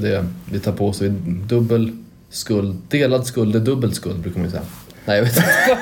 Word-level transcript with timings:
det, 0.00 0.26
vi 0.52 0.60
tar 0.60 0.72
på 0.72 0.88
oss 0.88 1.02
dubbel 1.46 1.92
skuld. 2.30 2.76
Delad 2.88 3.26
skuld 3.26 3.56
är 3.56 3.60
dubbel 3.60 3.94
skuld 3.94 4.20
brukar 4.20 4.38
man 4.40 4.46
ju 4.46 4.50
säga. 4.50 4.62
Nej, 5.04 5.16
jag 5.16 5.24
vet 5.24 5.36
inte. 5.36 5.48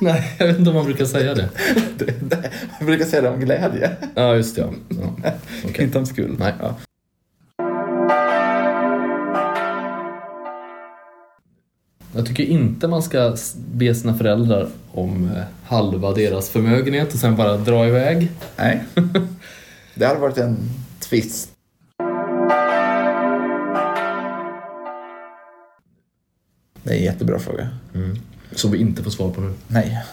Nej, 0.00 0.34
jag 0.38 0.46
vet 0.46 0.58
inte 0.58 0.70
om 0.70 0.76
man 0.76 0.84
brukar 0.84 1.04
säga 1.04 1.34
det. 1.34 1.48
Jag 2.78 2.86
brukar 2.86 3.04
säga 3.04 3.22
det 3.22 3.28
om 3.28 3.40
glädje, 3.40 3.90
Ja, 4.14 4.34
just 4.34 4.56
det. 4.56 4.60
Ja. 4.60 4.70
Ja. 5.24 5.30
Okej. 5.64 5.84
inte 5.84 5.98
om 5.98 6.06
skuld. 6.06 6.38
Nej. 6.38 6.54
Ja. 6.60 6.76
Jag 12.16 12.26
tycker 12.26 12.44
inte 12.44 12.88
man 12.88 13.02
ska 13.02 13.36
be 13.72 13.94
sina 13.94 14.14
föräldrar 14.14 14.68
om 14.92 15.30
eh, 15.36 15.42
halva 15.64 16.12
deras 16.12 16.50
förmögenhet 16.50 17.14
och 17.14 17.18
sen 17.18 17.36
bara 17.36 17.56
dra 17.56 17.86
iväg. 17.86 18.30
Nej. 18.56 18.84
Det 19.94 20.06
hade 20.06 20.20
varit 20.20 20.38
en 20.38 20.56
twist. 21.00 21.53
Det 26.84 26.90
är 26.90 26.98
en 26.98 27.04
jättebra 27.04 27.38
fråga. 27.38 27.68
Som 28.54 28.70
vi 28.70 28.78
inte 28.78 29.02
får 29.02 29.10
svar 29.10 29.30
på 29.30 29.40
nu. 29.40 29.52
Nej. 29.68 30.04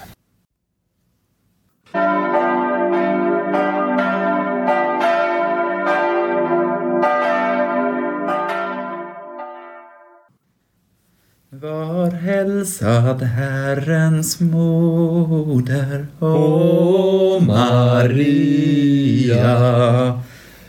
Var 11.49 12.11
hälsad 12.11 13.21
Herrens 13.21 14.39
moder, 14.39 16.07
o 16.19 17.39
Maria. 17.39 18.61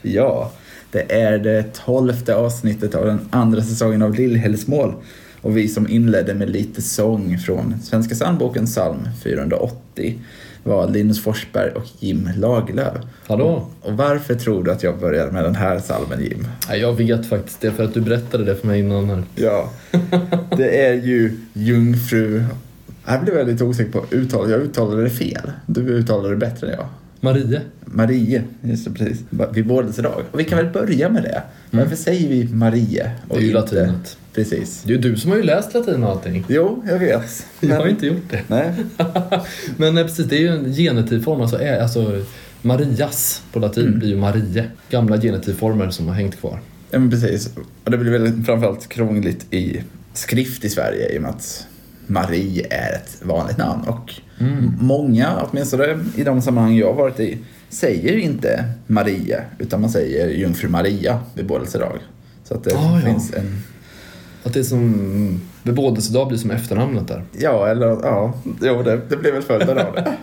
Ja, 0.03 0.53
det 0.91 1.13
är 1.13 1.39
det 1.39 1.75
tolfte 1.75 2.35
avsnittet 2.35 2.95
av 2.95 3.07
den 3.07 3.29
andra 3.31 3.63
säsongen 3.63 4.03
av 4.03 4.15
Lillhällsmål. 4.15 4.95
Och 5.43 5.57
vi 5.57 5.69
som 5.69 5.89
inledde 5.89 6.35
med 6.35 6.51
lite 6.51 6.83
sång 6.83 7.39
från 7.39 7.75
Svenska 7.83 8.15
psalmboken 8.15 8.67
psalm 8.67 9.09
480 9.25 10.19
var 10.65 10.91
Linus 10.91 11.23
Forsberg 11.23 11.71
och 11.71 11.85
Jim 11.99 12.31
Lagerlöf. 12.37 12.97
Hallå? 13.27 13.67
Och 13.81 13.93
varför 13.93 14.35
tror 14.35 14.65
du 14.65 14.73
att 14.73 14.83
jag 14.83 14.99
började 14.99 15.33
med 15.33 15.45
den 15.45 15.55
här 15.55 15.79
salmen 15.79 16.21
Jim? 16.21 16.47
Jag 16.81 16.93
vet 16.93 17.27
faktiskt 17.27 17.61
det 17.61 17.71
för 17.71 17.85
att 17.85 17.95
du 17.95 18.01
berättade 18.01 18.45
det 18.45 18.57
för 18.57 18.67
mig 18.67 18.81
innan 18.81 19.11
här. 19.11 19.25
Ja, 19.35 19.71
det 20.57 20.87
är 20.87 20.95
ju 20.95 21.39
jungfru... 21.53 22.45
Här 23.05 23.23
blev 23.23 23.37
jag 23.37 23.47
lite 23.47 23.65
osäker 23.65 23.93
på 23.93 24.05
uttal. 24.11 24.51
Jag 24.51 24.61
uttalade 24.61 25.03
det 25.03 25.11
fel. 25.11 25.51
Du 25.67 25.81
uttalade 25.81 26.31
det 26.31 26.37
bättre 26.37 26.67
än 26.67 26.73
jag. 26.73 26.87
Marie. 27.25 27.61
Marie, 27.85 28.43
just 28.63 28.85
det, 28.85 28.91
precis. 28.91 29.21
Vid 29.53 29.67
bådelsedag. 29.67 30.23
Och 30.33 30.41
vi 30.41 30.45
kan 30.45 30.59
väl 30.59 30.73
börja 30.73 31.09
med 31.09 31.23
det. 31.23 31.43
Varför 31.71 31.97
säger 31.97 32.29
vi 32.29 32.49
Marie? 32.55 33.11
Det 33.31 33.37
är 33.37 33.41
ju 33.41 33.53
latinet. 33.53 34.17
Precis. 34.35 34.83
Det 34.83 34.93
är 34.93 34.97
ju 34.97 35.03
du 35.03 35.17
som 35.17 35.31
har 35.31 35.39
ju 35.39 35.43
läst 35.45 35.75
latin 35.75 36.05
och 36.05 36.11
allting. 36.11 36.45
Jo, 36.49 36.83
jag 36.89 36.99
vet. 36.99 37.47
Jag 37.61 37.77
har 37.77 37.87
inte 37.87 38.07
gjort 38.07 38.31
det. 38.31 38.43
Nej, 38.47 38.73
Men 39.77 39.99
eh, 39.99 40.05
precis, 40.05 40.27
det 40.27 40.37
är 40.37 40.41
ju 40.41 40.49
en 40.49 40.73
genitivform. 40.73 41.41
Alltså, 41.41 41.59
är, 41.59 41.81
alltså 41.81 42.23
Marias 42.63 43.43
på 43.53 43.59
latin 43.59 43.99
blir 43.99 44.09
ju 44.09 44.17
Marie. 44.17 44.65
Gamla 44.91 45.21
genitivformer 45.21 45.91
som 45.91 46.09
har 46.09 46.15
hängt 46.15 46.41
kvar. 46.41 46.61
ja, 46.91 46.99
men 46.99 47.11
precis. 47.11 47.51
Och 47.85 47.91
det 47.91 47.99
blir 47.99 48.11
väl 48.13 48.43
framförallt 48.45 48.89
krångligt 48.89 49.53
i 49.53 49.83
skrift 50.15 50.65
i 50.65 50.69
Sverige 50.69 51.15
i 51.15 51.19
och 51.19 51.23
med 51.23 51.31
att 51.31 51.67
Marie 52.07 52.67
är 52.71 52.93
ett 52.93 53.17
vanligt 53.23 53.59
namn. 53.59 53.83
Och 53.89 54.13
många, 54.81 55.43
åtminstone 55.51 55.99
i 56.17 56.25
de 56.25 56.43
sammanhang 56.43 56.77
jag 56.77 56.87
har 56.87 56.95
varit 56.95 57.21
i, 57.21 57.39
säger 57.69 58.17
inte 58.17 58.65
Marie, 58.87 59.41
utan 59.59 59.81
man 59.81 59.91
säger 59.91 60.29
jungfru 60.29 60.69
Maria 60.69 61.21
vid 61.35 61.47
bådelsedag. 61.47 61.99
Så 62.45 62.55
att 62.55 62.65
det 62.65 62.75
Ah, 62.75 62.95
ja. 63.01 63.07
finns 63.07 63.33
en... 63.35 63.59
Att 64.45 64.55
det 64.55 64.61
är 64.61 64.65
som 64.65 65.41
bebådelsedag 65.63 66.29
blir 66.29 66.39
som 66.39 66.51
efternamnet 66.51 67.09
där. 67.09 67.25
Ja, 67.39 67.69
eller 67.69 67.87
ja, 67.87 68.35
jo, 68.63 68.83
det, 68.83 69.01
det 69.09 69.17
blir 69.17 69.33
väl 69.33 69.43
följden 69.43 69.79
av 69.79 69.95
det. 69.95 70.03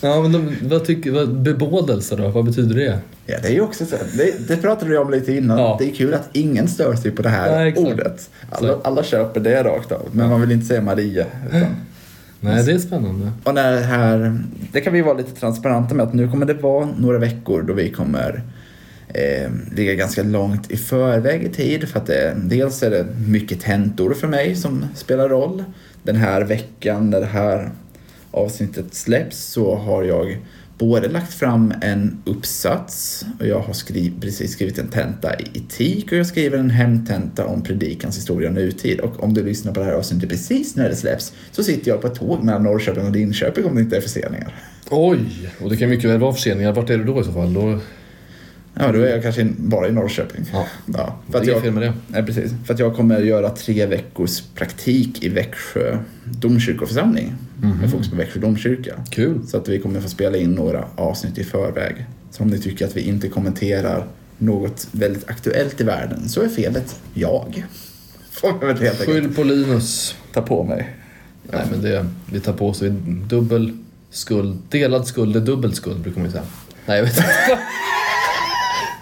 Ja, 0.00 0.22
men 0.22 0.32
de, 0.32 0.56
vad 0.62 0.84
tycker, 0.84 1.10
vad, 1.10 1.42
bebådelse 1.42 2.16
då? 2.16 2.28
Vad 2.28 2.44
betyder 2.44 2.74
det? 2.74 2.98
Ja, 3.26 3.38
det 3.42 3.48
är 3.48 3.52
ju 3.52 3.60
också 3.60 3.86
så. 3.86 3.96
Det, 4.16 4.48
det 4.48 4.56
pratade 4.56 4.90
vi 4.90 4.96
om 4.96 5.10
lite 5.10 5.32
innan. 5.32 5.58
Ja. 5.58 5.76
Det 5.78 5.90
är 5.90 5.94
kul 5.94 6.14
att 6.14 6.28
ingen 6.32 6.68
stör 6.68 6.94
sig 6.94 7.10
på 7.10 7.22
det 7.22 7.28
här 7.28 7.56
Nej, 7.58 7.74
ordet. 7.76 8.30
Alla, 8.50 8.76
alla 8.84 9.02
köper 9.02 9.40
det 9.40 9.62
rakt 9.62 9.92
av, 9.92 10.08
men 10.12 10.30
man 10.30 10.40
vill 10.40 10.52
inte 10.52 10.66
säga 10.66 10.80
Maria. 10.80 11.26
Utan, 11.48 11.76
Nej, 12.40 12.64
det 12.64 12.72
är 12.72 12.78
spännande. 12.78 13.32
och 13.44 13.54
när 13.54 13.72
det 13.72 13.80
här, 13.80 14.38
det 14.72 14.80
kan 14.80 14.92
vi 14.92 15.02
vara 15.02 15.16
lite 15.16 15.40
transparenta 15.40 15.94
med 15.94 16.06
att 16.06 16.14
nu 16.14 16.30
kommer 16.30 16.46
det 16.46 16.54
vara 16.54 16.88
några 16.98 17.18
veckor 17.18 17.62
då 17.62 17.72
vi 17.74 17.90
kommer 17.90 18.42
eh, 19.08 19.50
ligga 19.72 19.94
ganska 19.94 20.22
långt 20.22 20.70
i 20.70 20.76
förväg 20.76 21.42
i 21.42 21.48
tid 21.48 21.88
för 21.88 22.00
att 22.00 22.06
det, 22.06 22.36
dels 22.36 22.82
är 22.82 22.90
det 22.90 23.06
mycket 23.28 23.60
tentor 23.60 24.14
för 24.14 24.28
mig 24.28 24.56
som 24.56 24.84
spelar 24.94 25.28
roll. 25.28 25.64
Den 26.02 26.16
här 26.16 26.42
veckan 26.42 27.10
när 27.10 27.20
det 27.20 27.26
här 27.26 27.70
avsnittet 28.36 28.94
släpps 28.94 29.38
så 29.44 29.74
har 29.76 30.02
jag 30.04 30.38
både 30.78 31.08
lagt 31.08 31.34
fram 31.34 31.74
en 31.82 32.18
uppsats 32.24 33.24
och 33.40 33.46
jag 33.46 33.60
har 33.60 33.72
skriv, 33.72 34.12
precis 34.20 34.52
skrivit 34.52 34.78
en 34.78 34.88
tenta 34.88 35.40
i 35.40 35.44
etik 35.54 36.12
och 36.12 36.18
jag 36.18 36.26
skriver 36.26 36.58
en 36.58 36.70
hemtenta 36.70 37.46
om 37.46 37.62
predikans 37.62 38.16
historia 38.16 38.48
och 38.48 38.54
nutid. 38.54 39.00
Och 39.00 39.22
om 39.22 39.34
du 39.34 39.44
lyssnar 39.44 39.72
på 39.72 39.80
det 39.80 39.86
här 39.86 39.92
avsnittet 39.92 40.28
precis 40.30 40.76
när 40.76 40.88
det 40.88 40.96
släpps 40.96 41.32
så 41.52 41.62
sitter 41.62 41.90
jag 41.90 42.00
på 42.00 42.06
ett 42.06 42.14
tåg 42.14 42.42
mellan 42.44 42.62
Norrköping 42.62 43.04
och 43.06 43.12
Linköping 43.12 43.64
om 43.64 43.74
det 43.74 43.80
inte 43.80 43.96
är 43.96 44.00
förseningar. 44.00 44.54
Oj! 44.90 45.18
Och 45.62 45.70
det 45.70 45.76
kan 45.76 45.88
mycket 45.90 46.10
väl 46.10 46.18
vara 46.20 46.32
förseningar. 46.32 46.72
Vart 46.72 46.90
är 46.90 46.98
du 46.98 47.04
då 47.04 47.20
i 47.20 47.24
så 47.24 47.32
fall? 47.32 47.52
Då, 47.54 47.78
Ja, 48.78 48.92
då 48.92 49.00
är 49.00 49.08
jag 49.10 49.22
kanske 49.22 49.44
bara 49.58 49.88
i 49.88 49.92
Norrköping. 49.92 50.44
ja, 50.52 50.66
Ja, 50.86 51.18
för 51.26 51.32
det 51.32 51.38
att 51.38 51.42
är 51.42 51.44
inget 51.44 51.54
jag, 51.54 51.62
fel 51.62 51.72
med 51.72 51.82
det. 51.82 51.92
nej, 52.08 52.22
precis. 52.26 52.52
För 52.64 52.74
att 52.74 52.80
jag 52.80 52.96
kommer 52.96 53.20
göra 53.20 53.50
tre 53.50 53.86
veckors 53.86 54.40
praktik 54.54 55.22
i 55.24 55.28
Växjö 55.28 55.98
domkyrkoförsamling 56.24 57.34
med 57.60 57.90
fokus 57.90 58.10
på 58.10 58.16
Växjö 58.16 58.40
domkyrka. 58.40 58.94
Kul. 59.10 59.46
Så 59.46 59.56
att 59.56 59.68
vi 59.68 59.78
kommer 59.78 60.00
få 60.00 60.08
spela 60.08 60.36
in 60.36 60.50
några 60.50 60.84
avsnitt 60.96 61.38
i 61.38 61.44
förväg. 61.44 62.06
Så 62.30 62.42
om 62.42 62.48
ni 62.48 62.58
tycker 62.58 62.86
att 62.86 62.96
vi 62.96 63.00
inte 63.00 63.28
kommenterar 63.28 64.06
något 64.38 64.88
väldigt 64.92 65.30
aktuellt 65.30 65.80
i 65.80 65.84
världen 65.84 66.28
så 66.28 66.42
är 66.42 66.48
felet 66.48 67.00
jag. 67.14 67.64
Skyll 69.06 69.34
på 69.34 69.42
Linus. 69.42 70.16
ta 70.32 70.42
på 70.42 70.64
mig. 70.64 70.96
Nej, 71.42 71.66
men 71.70 71.82
det, 71.82 72.06
vi 72.32 72.40
tar 72.40 72.52
på 72.52 72.68
oss 72.68 72.82
dubbel 73.28 73.72
skuld. 74.10 74.58
Delad 74.68 75.06
skuld 75.06 75.36
är 75.36 75.40
dubbel 75.40 75.74
skuld 75.74 76.00
brukar 76.00 76.20
man 76.20 76.26
ju 76.26 76.32
säga. 76.32 76.44
Nej, 76.86 76.96
jag 76.96 77.04
vet 77.04 77.16
inte. 77.16 77.28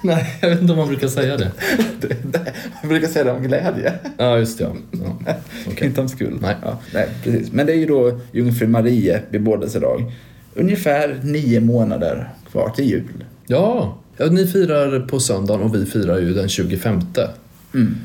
Nej, 0.07 0.37
jag 0.41 0.51
vet 0.51 0.61
inte 0.61 0.73
om 0.73 0.79
man 0.79 0.89
brukar 0.89 1.09
säga 1.09 1.37
det. 1.37 1.51
Jag 2.83 2.89
brukar 2.89 3.09
säga 3.09 3.25
det 3.25 3.31
om 3.31 3.43
glädje. 3.43 3.93
Ja, 4.19 4.39
just 4.39 4.59
det. 4.59 4.65
Ja. 4.65 4.99
Ja. 5.27 5.35
Okej. 5.67 5.87
Inte 5.87 6.01
om 6.01 6.09
skuld. 6.09 6.39
Nej. 6.43 6.57
Ja, 6.63 6.79
nej, 6.95 7.09
precis. 7.23 7.53
Men 7.53 7.67
det 7.67 7.73
är 7.73 7.77
ju 7.77 7.87
då 7.87 8.21
jungfru 8.33 8.67
Marie 8.67 9.23
bebådelsedag. 9.31 10.13
Ungefär 10.55 11.21
nio 11.23 11.61
månader 11.61 12.31
kvar 12.51 12.71
till 12.71 12.85
jul. 12.85 13.25
Ja. 13.47 13.99
ja, 14.17 14.27
ni 14.27 14.47
firar 14.47 15.01
på 15.01 15.21
söndagen 15.21 15.63
och 15.63 15.75
vi 15.75 15.87
firar 15.87 16.19
ju 16.19 16.35
den 16.35 16.49
25. 16.49 17.01
Mm. 17.75 17.97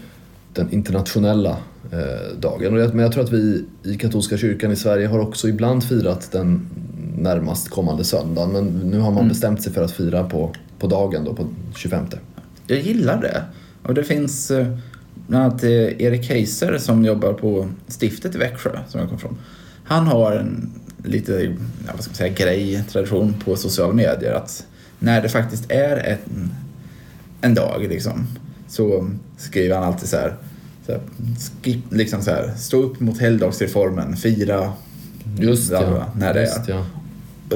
Den 0.53 0.73
internationella 0.73 1.57
eh, 1.91 2.37
dagen. 2.39 2.73
Men 2.73 2.99
jag 2.99 3.11
tror 3.11 3.23
att 3.23 3.33
vi 3.33 3.65
i 3.83 3.95
katolska 3.95 4.37
kyrkan 4.37 4.71
i 4.71 4.75
Sverige 4.75 5.07
har 5.07 5.19
också 5.19 5.49
ibland 5.49 5.83
firat 5.83 6.31
den 6.31 6.69
närmast 7.17 7.69
kommande 7.69 8.03
söndagen. 8.03 8.51
Men 8.51 8.65
nu 8.65 8.99
har 8.99 9.11
man 9.11 9.27
bestämt 9.27 9.61
sig 9.61 9.73
för 9.73 9.83
att 9.83 9.91
fira 9.91 10.23
på, 10.23 10.53
på 10.79 10.87
dagen 10.87 11.23
då, 11.23 11.33
på 11.33 11.47
25. 11.75 12.05
Jag 12.67 12.79
gillar 12.79 13.21
det. 13.21 13.43
Och 13.83 13.93
det 13.93 14.03
finns 14.03 14.51
eh, 14.51 14.67
bland 15.27 15.45
annat 15.45 15.63
eh, 15.63 16.01
Erik 16.01 16.29
Heiser 16.29 16.77
som 16.77 17.05
jobbar 17.05 17.33
på 17.33 17.67
stiftet 17.99 18.35
i 18.35 18.37
Växjö, 18.37 18.79
som 18.87 18.99
jag 18.99 19.09
kom 19.09 19.19
från. 19.19 19.37
Han 19.83 20.07
har 20.07 20.31
en 20.31 20.71
lite, 21.03 21.55
vad 21.93 22.03
ska 22.03 22.09
man 22.09 22.15
säga, 22.15 22.33
grej, 22.33 22.83
tradition 22.91 23.33
på 23.45 23.55
sociala 23.55 23.93
medier 23.93 24.33
att 24.33 24.65
när 24.99 25.21
det 25.21 25.29
faktiskt 25.29 25.71
är 25.71 25.97
en, 25.97 26.51
en 27.41 27.53
dag 27.53 27.85
liksom, 27.89 28.27
så 28.67 29.09
skriver 29.37 29.75
han 29.75 29.83
alltid 29.83 30.09
så 30.09 30.17
här, 30.17 30.35
så 30.85 30.91
här 30.91 31.01
skip, 31.61 31.79
liksom 31.89 32.21
så 32.21 32.31
här, 32.31 32.53
stå 32.57 32.83
upp 32.83 32.99
mot 32.99 33.19
helgdagsreformen, 33.19 34.17
fira 34.17 34.73
Just 35.37 35.71
ja. 35.71 36.05
när 36.15 36.33
det 36.33 36.41
är. 36.41 36.63
ja. 36.67 36.85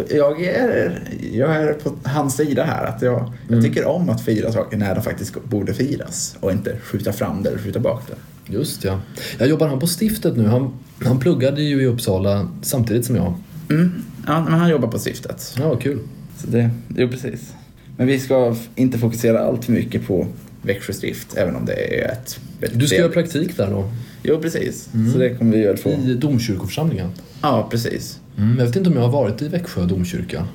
Jag 0.10 0.44
är, 0.44 1.00
jag 1.34 1.56
är 1.56 1.74
på 1.74 1.92
hans 2.04 2.36
sida 2.36 2.64
här. 2.64 2.86
Att 2.86 3.02
jag, 3.02 3.14
jag 3.48 3.52
Mm. 3.58 3.64
tycker 3.64 3.86
om 3.86 4.10
att 4.10 4.22
fira 4.26 4.52
saker 4.52 4.78
när 4.78 4.96
de 4.96 5.02
faktiskt 5.02 5.44
borde 5.44 5.74
firas 5.74 6.36
och 6.40 6.52
inte 6.52 6.78
skjuta 6.84 7.14
fram 7.14 7.44
det 7.44 7.50
eller 7.50 7.60
skjuta 7.60 7.80
bak 7.80 8.02
det. 8.08 8.54
Just 8.54 8.84
ja. 8.84 9.00
Jag 9.38 9.48
jobbar 9.48 9.68
han 9.68 9.80
på 9.80 9.88
stiftet 9.88 10.38
nu. 10.38 10.48
Han, 10.48 10.74
han 11.06 11.20
pluggade 11.20 11.62
ju 11.62 11.82
i 11.82 11.86
Uppsala 11.86 12.48
samtidigt 12.62 13.06
som 13.06 13.16
jag. 13.16 13.34
Mm. 13.70 13.92
Ja, 14.28 14.44
men 14.44 14.54
han 14.60 14.70
jobbar 14.70 14.88
på 14.88 15.00
stiftet. 15.00 15.56
Ja, 15.60 15.76
kul. 15.76 16.00
Så 16.38 16.48
det, 16.48 16.70
jo, 16.98 17.08
precis. 17.10 17.54
Men 17.98 18.08
vi 18.08 18.20
ska 18.20 18.56
inte 18.76 18.98
fokusera 18.98 19.40
allt 19.40 19.66
för 19.66 19.72
mycket 19.72 20.08
på 20.08 20.28
Växjö 20.66 20.94
stift, 20.94 21.38
även 21.38 21.56
om 21.56 21.66
det 21.66 21.74
är 22.04 22.12
ett 22.12 22.40
Du 22.74 22.88
ska 22.88 22.98
göra 22.98 23.12
praktik 23.12 23.58
där 23.58 23.70
då? 23.72 23.90
Jo, 24.24 24.40
precis. 24.42 24.90
Så 25.14 25.18
det 25.20 25.30
kommer 25.36 25.58
vi 25.58 25.64
väl 25.64 25.78
få. 25.78 25.90
I 25.90 26.14
domkyrkoförsamlingen? 26.14 27.10
Ja, 27.42 27.68
precis. 27.72 28.20
Mm, 28.38 28.60
jag 28.60 28.66
vet 28.66 28.76
inte 28.76 28.90
om 28.90 28.96
jag 28.96 29.04
har 29.04 29.12
varit 29.12 29.42
i 29.42 29.48
Växjö 29.48 29.86
domkyrka. 29.86 30.48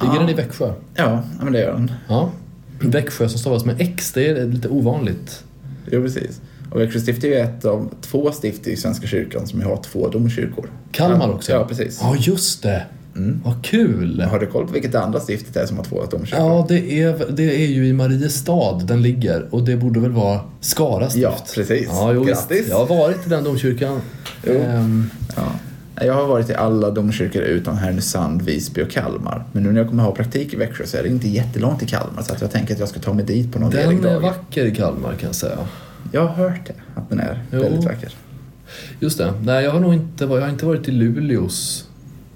Ligger 0.00 0.14
Ja. 0.14 0.20
den 0.20 0.28
i 0.28 0.34
Växjö? 0.34 0.66
Ja, 0.94 1.22
ja, 1.38 1.44
men 1.44 1.52
det 1.52 1.60
gör 1.60 1.72
den. 1.72 1.92
Ja. 2.08 2.30
Växjö 2.80 3.28
som 3.28 3.38
stavas 3.38 3.64
med 3.64 3.76
X, 3.80 4.12
det 4.12 4.26
är 4.28 4.46
lite 4.46 4.68
ovanligt. 4.68 5.44
Jo, 5.90 6.02
precis. 6.02 6.40
Och 6.70 6.80
Växjö 6.80 7.00
stift 7.00 7.24
är 7.24 7.28
ju 7.28 7.34
ett 7.34 7.64
av 7.64 7.94
två 8.00 8.32
stift 8.32 8.66
i 8.66 8.76
Svenska 8.76 9.06
kyrkan 9.06 9.46
som 9.46 9.62
har 9.62 9.82
två 9.82 10.08
domkyrkor. 10.08 10.70
Kalmar 10.92 11.28
också? 11.28 11.52
Ja, 11.52 11.64
precis. 11.68 11.98
Ja, 12.02 12.16
just 12.18 12.62
det. 12.62 12.82
Mm. 13.16 13.40
Vad 13.44 13.64
kul! 13.64 14.20
Har 14.20 14.38
du 14.38 14.46
koll 14.46 14.66
på 14.66 14.72
vilket 14.72 14.92
det 14.92 15.00
andra 15.00 15.20
stiftet 15.20 15.56
är 15.56 15.66
som 15.66 15.76
har 15.76 15.84
två 15.84 16.04
domkyrkor? 16.10 16.38
Ja, 16.46 16.66
det 16.68 17.02
är, 17.02 17.26
det 17.30 17.62
är 17.64 17.66
ju 17.66 17.86
i 17.86 17.92
Mariestad 17.92 18.78
den 18.84 19.02
ligger 19.02 19.46
och 19.54 19.62
det 19.64 19.76
borde 19.76 20.00
väl 20.00 20.10
vara 20.10 20.40
Skara 20.60 21.10
stift? 21.10 21.22
Ja, 21.22 21.36
precis. 21.54 21.88
Ja, 21.90 22.12
jo, 22.12 22.24
visst. 22.24 22.48
Grattis. 22.48 22.66
Jag 22.68 22.76
har 22.78 22.86
varit 22.96 23.26
i 23.26 23.30
den 23.30 23.44
domkyrkan. 23.44 24.00
Ehm, 24.46 25.10
Ja. 25.36 25.42
Jag 26.04 26.14
har 26.14 26.26
varit 26.26 26.50
i 26.50 26.54
alla 26.54 26.90
domkyrkor 26.90 27.42
utom 27.42 27.76
Härnösand, 27.78 28.42
Visby 28.42 28.82
och 28.82 28.90
Kalmar. 28.90 29.44
Men 29.52 29.62
nu 29.62 29.72
när 29.72 29.80
jag 29.80 29.88
kommer 29.88 30.02
ha 30.02 30.12
praktik 30.14 30.54
i 30.54 30.56
Växjö 30.56 30.86
så 30.86 30.96
är 30.96 31.02
det 31.02 31.08
inte 31.08 31.28
jättelångt 31.28 31.78
till 31.78 31.88
Kalmar 31.88 32.22
så 32.22 32.32
att 32.32 32.40
jag 32.40 32.50
tänker 32.50 32.74
att 32.74 32.80
jag 32.80 32.88
ska 32.88 33.00
ta 33.00 33.12
mig 33.12 33.24
dit 33.24 33.52
på 33.52 33.58
någon 33.58 33.70
den 33.70 33.98
är 33.98 34.02
dag. 34.02 34.20
vacker 34.20 34.64
i 34.64 34.74
Kalmar 34.74 35.10
kan 35.12 35.26
jag 35.26 35.34
säga. 35.34 35.58
Jag 36.12 36.20
har 36.26 36.34
hört 36.48 36.60
det, 36.66 36.72
att 37.00 37.08
den 37.08 37.20
är 37.20 37.42
Jo. 37.52 37.60
väldigt 37.62 37.84
vacker. 37.84 38.14
Just 39.00 39.18
det. 39.18 39.32
Nej, 39.42 39.64
jag 39.64 39.70
har 39.70 39.80
nog 39.80 39.94
inte, 39.94 40.24
jag 40.24 40.40
har 40.40 40.48
inte 40.48 40.66
varit 40.66 40.88
i 40.88 40.90
Luleås 40.90 41.87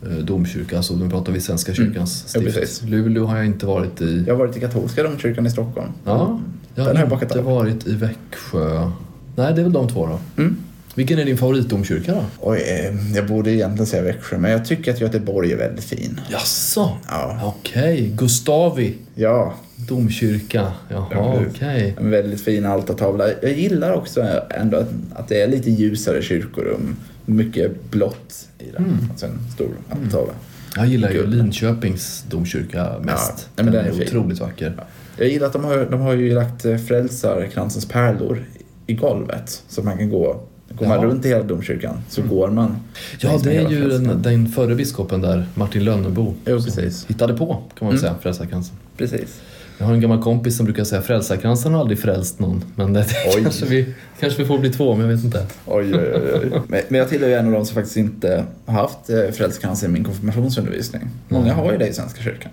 eh, 0.06 0.16
domkyrka, 0.24 0.76
alltså 0.76 0.96
nu 0.96 1.10
pratar 1.10 1.32
vi 1.32 1.40
Svenska 1.40 1.74
kyrkans 1.74 2.34
Mm. 2.36 2.46
Ja, 2.46 2.52
stift. 2.52 2.60
precis. 2.60 2.82
Luleå 2.88 3.24
har 3.26 3.36
jag 3.36 3.46
inte 3.46 3.66
varit 3.66 4.00
i. 4.00 4.24
Jag 4.26 4.34
har 4.34 4.38
varit 4.46 4.56
i 4.56 4.60
katolska 4.60 5.02
domkyrkan 5.02 5.46
i 5.46 5.50
Stockholm. 5.50 5.88
Ja, 6.04 6.40
jag 6.74 6.86
Den 6.86 6.96
har 6.96 7.04
jag 7.10 7.22
inte 7.22 7.38
av. 7.38 7.44
varit 7.44 7.86
i 7.86 7.94
Växjö. 7.94 8.90
Nej, 9.36 9.54
det 9.54 9.60
är 9.60 9.62
väl 9.62 9.72
de 9.72 9.88
två 9.88 10.06
då. 10.06 10.42
Mm. 10.42 10.56
Vilken 10.94 11.18
är 11.18 11.24
din 11.24 11.38
favoritdomkyrka 11.38 12.14
då? 12.14 12.24
Oj, 12.40 12.58
eh, 12.58 13.16
jag 13.16 13.26
borde 13.26 13.50
egentligen 13.50 13.86
säga 13.86 14.02
Växjö, 14.02 14.38
men 14.38 14.50
jag 14.50 14.64
tycker 14.64 14.92
att 14.92 15.00
Göteborg 15.00 15.52
är 15.52 15.56
väldigt 15.56 15.84
fin. 15.84 16.20
Jaså? 16.30 16.90
Ja. 17.08 17.40
Okej, 17.44 18.12
Gustavi 18.16 18.94
Ja, 19.14 19.54
domkyrka. 19.88 20.72
Jaha, 20.88 21.06
Ja, 21.10 21.34
okej. 21.34 21.52
precis. 21.58 21.98
en 21.98 22.10
väldigt 22.10 22.40
fin 22.40 22.66
altartavla. 22.66 23.24
Jag 23.42 23.52
gillar 23.52 23.92
också 23.92 24.22
ändå 24.50 24.84
att 25.14 25.28
det 25.28 25.42
är 25.42 25.48
lite 25.48 25.70
ljusare 25.70 26.22
kyrkorum. 26.22 26.96
Mycket 27.24 27.90
blått 27.90 28.48
i 28.58 28.64
den. 28.70 28.84
Mm. 28.84 28.96
Alltså 29.10 29.26
en 29.26 29.38
stor 29.54 29.68
altartavla. 29.90 30.32
Jag 30.76 30.86
gillar 30.86 31.10
ju. 31.10 31.26
Linköpings 31.26 32.24
domkyrka 32.30 32.98
mest. 33.02 33.48
Ja, 33.56 33.62
den 33.62 33.72
den 33.72 33.84
är 33.86 33.88
är 34.00 34.02
otroligt 34.06 34.40
vacker. 34.40 34.84
Jag 35.16 35.28
gillar 35.28 35.46
att 35.46 35.52
de 35.52 35.64
har, 35.64 35.86
de 35.90 36.00
har 36.00 36.12
ju 36.14 36.34
lagt 36.34 36.64
eh, 36.64 36.76
frälsarkransens 36.76 37.86
pärlor 37.86 38.44
i 38.86 38.94
golvet. 38.94 39.62
Så 39.68 39.82
man 39.82 39.98
kan 39.98 40.10
gå, 40.10 40.40
går 40.78 40.86
man 40.86 40.96
Jaha. 40.96 41.04
runt 41.06 41.24
i 41.24 41.28
hela 41.28 41.42
domkyrkan 41.42 41.98
så 42.08 42.22
går 42.22 42.50
man. 42.50 42.76
Ja, 43.20 43.40
det 43.44 43.56
är 43.56 43.70
ju 43.70 43.88
den, 43.88 44.22
den 44.22 44.48
förre 44.48 44.74
biskopen 44.74 45.20
där, 45.20 45.46
Martin 45.54 45.84
Lönnebo, 45.84 46.34
Jo, 46.46 46.60
som 46.60 46.64
precis. 46.72 47.06
hittade 47.06 47.34
på, 47.34 47.46
kan 47.54 47.62
man 47.86 47.88
Mm. 47.88 48.00
säga, 48.00 48.14
frälsarkransen. 48.22 48.76
Precis. 48.96 49.40
Jag 49.82 49.86
har 49.86 49.94
en 49.94 50.00
gammal 50.00 50.22
kompis 50.22 50.56
som 50.56 50.64
brukar 50.66 50.84
säga 50.84 51.02
frälsarkransen 51.02 51.72
har 51.74 51.80
aldrig 51.80 51.98
frälst 51.98 52.38
någon. 52.38 52.64
Men 52.76 52.92
det 52.92 53.06
kanske, 53.42 53.66
vi, 53.66 53.94
kanske 54.20 54.42
vi 54.42 54.48
får 54.48 54.58
bli 54.58 54.70
två, 54.70 54.94
men 54.96 55.08
jag 55.08 55.16
vet 55.16 55.24
inte. 55.24 55.46
Oj, 55.66 55.94
oj, 55.94 56.12
oj. 56.14 56.50
oj. 56.52 56.60
Men, 56.68 56.80
men 56.88 56.98
jag 56.98 57.08
tillhör 57.08 57.28
ju 57.28 57.34
en 57.34 57.46
av 57.46 57.52
de 57.52 57.66
som 57.66 57.74
faktiskt 57.74 57.96
inte 57.96 58.44
har 58.66 58.74
haft 58.74 59.10
eh, 59.10 59.30
frälsarkransen 59.32 59.90
i 59.90 59.92
min 59.92 60.04
konfirmationsundervisning. 60.04 61.02
Många 61.28 61.44
Mm. 61.52 61.56
har 61.56 61.72
ju 61.72 61.78
det 61.78 61.88
i 61.88 61.92
Svenska 61.92 62.22
kyrkan. 62.22 62.50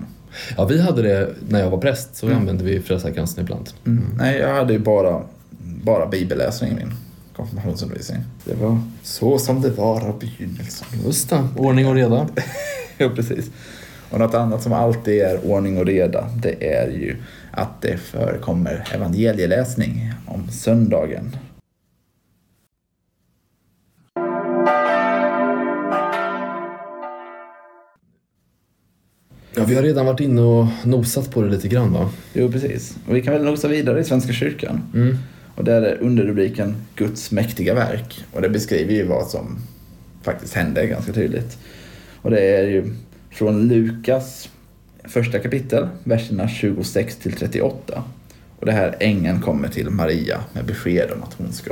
Ja, 0.58 0.66
vi 0.66 0.82
hade 0.82 1.02
det 1.02 1.30
när 1.50 1.60
jag 1.60 1.70
var 1.70 1.78
präst, 1.78 2.16
så 2.16 2.26
Mm. 2.26 2.38
använde 2.38 2.64
vi 2.64 2.80
frälsarkransen 2.82 3.44
ibland. 3.44 3.70
Nej, 4.18 4.38
jag 4.40 4.54
hade 4.56 4.74
ju 4.74 4.80
bara, 4.80 5.22
bara 5.84 6.08
bibelläsning 6.08 6.72
i 6.72 6.76
min 6.76 6.94
konfirmationsundervisning. 7.36 8.20
Det 8.46 8.54
var 8.56 8.82
så 9.04 9.40
som 9.40 9.62
det 9.62 9.70
var 9.70 10.02
av 10.08 10.20
begynnelsen. 10.20 10.88
Just 11.06 11.30
det, 11.30 11.48
ordning 11.58 11.88
och 11.88 11.96
reda. 11.96 12.28
Ja, 13.02 13.10
precis. 13.16 13.46
Och 14.12 14.20
något 14.20 14.34
annat 14.34 14.64
som 14.64 14.74
alltid 14.74 15.22
är 15.22 15.46
ordning 15.46 15.78
och 15.78 15.86
reda, 15.86 16.30
det 16.42 16.74
är 16.74 16.88
ju 16.88 17.16
att 17.52 17.82
det 17.82 17.98
förekommer 17.98 18.84
evangelieläsning 18.94 20.14
om 20.26 20.48
söndagen. 20.50 21.36
Ja, 29.56 29.66
vi 29.68 29.76
har 29.76 29.84
redan 29.84 30.06
varit 30.06 30.20
inne 30.20 30.42
och 30.42 30.66
nosat 30.84 31.32
på 31.32 31.42
det 31.42 31.50
lite 31.50 31.68
grann 31.68 31.94
va? 31.94 32.10
Jo, 32.34 32.52
precis. 32.52 32.98
Och 33.08 33.16
vi 33.16 33.22
kan 33.22 33.34
väl 33.34 33.44
nosa 33.44 33.68
vidare 33.68 34.00
i 34.00 34.04
Svenska 34.04 34.34
kyrkan. 34.34 34.82
Mm. 34.94 35.18
Och 35.56 35.64
där 35.64 35.82
är 35.82 35.98
underrubriken 36.02 36.76
Guds 36.96 37.32
mäktiga 37.32 37.74
verk. 37.74 38.26
Och 38.34 38.42
det 38.42 38.50
beskriver 38.50 38.94
ju 38.94 39.06
vad 39.06 39.28
som 39.28 39.58
faktiskt 40.22 40.54
hände 40.54 40.88
ganska 40.88 41.14
tydligt. 41.14 41.58
Och 42.22 42.32
det 42.32 42.40
är 42.40 42.68
ju 42.68 42.94
från 43.32 43.68
Lukas 43.68 44.50
första 45.04 45.40
kapitel, 45.40 45.88
verserna 46.04 46.48
26 46.48 47.16
till 47.16 47.34
38. 47.34 48.04
Och 48.60 48.66
det 48.66 48.72
här 48.72 48.96
ängeln 49.00 49.42
kommer 49.42 49.68
till 49.68 49.90
Maria 49.90 50.44
med 50.54 50.66
besked 50.66 51.12
om 51.12 51.24
att 51.24 51.34
hon 51.34 51.54
ska 51.54 51.72